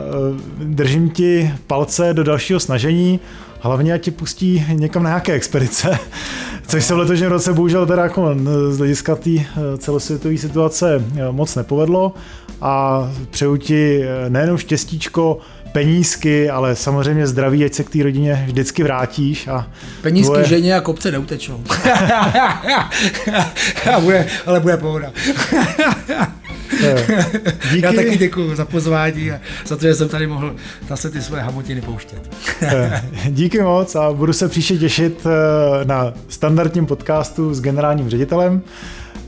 [0.59, 3.21] držím ti palce do dalšího snažení.
[3.61, 5.99] Hlavně ať ti pustí někam na nějaké expedice,
[6.67, 8.35] což se v letošním roce bohužel teda jako
[8.69, 9.31] z hlediska té
[9.79, 12.15] celosvětové situace moc nepovedlo
[12.63, 15.39] a přeju ti eh, nejenom štěstíčko,
[15.73, 19.49] penízky, ale samozřejmě zdraví, ať se k té rodině vždycky vrátíš.
[19.49, 19.71] A
[20.03, 20.45] Penízky tvoje...
[20.45, 21.61] ženě a kopce neutečou.
[23.95, 25.13] a bude, ale bude pohoda.
[27.73, 27.87] Díky.
[27.87, 30.57] Já taky děkuji za pozvání a za to, že jsem tady mohl
[30.89, 32.31] zase ty svoje hamotiny pouštět.
[33.29, 35.27] Díky moc a budu se příště těšit
[35.85, 38.63] na standardním podcastu s generálním ředitelem.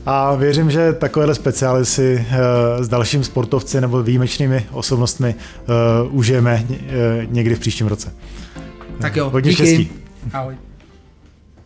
[0.05, 2.25] A věřím, že takovéhle speciály si
[2.79, 5.35] s dalším sportovci nebo výjimečnými osobnostmi
[6.09, 6.65] užijeme
[7.25, 8.13] někdy v příštím roce.
[9.01, 9.63] Tak jo, Hodně díky.
[9.65, 9.91] štěstí.
[10.33, 10.55] Ahoj.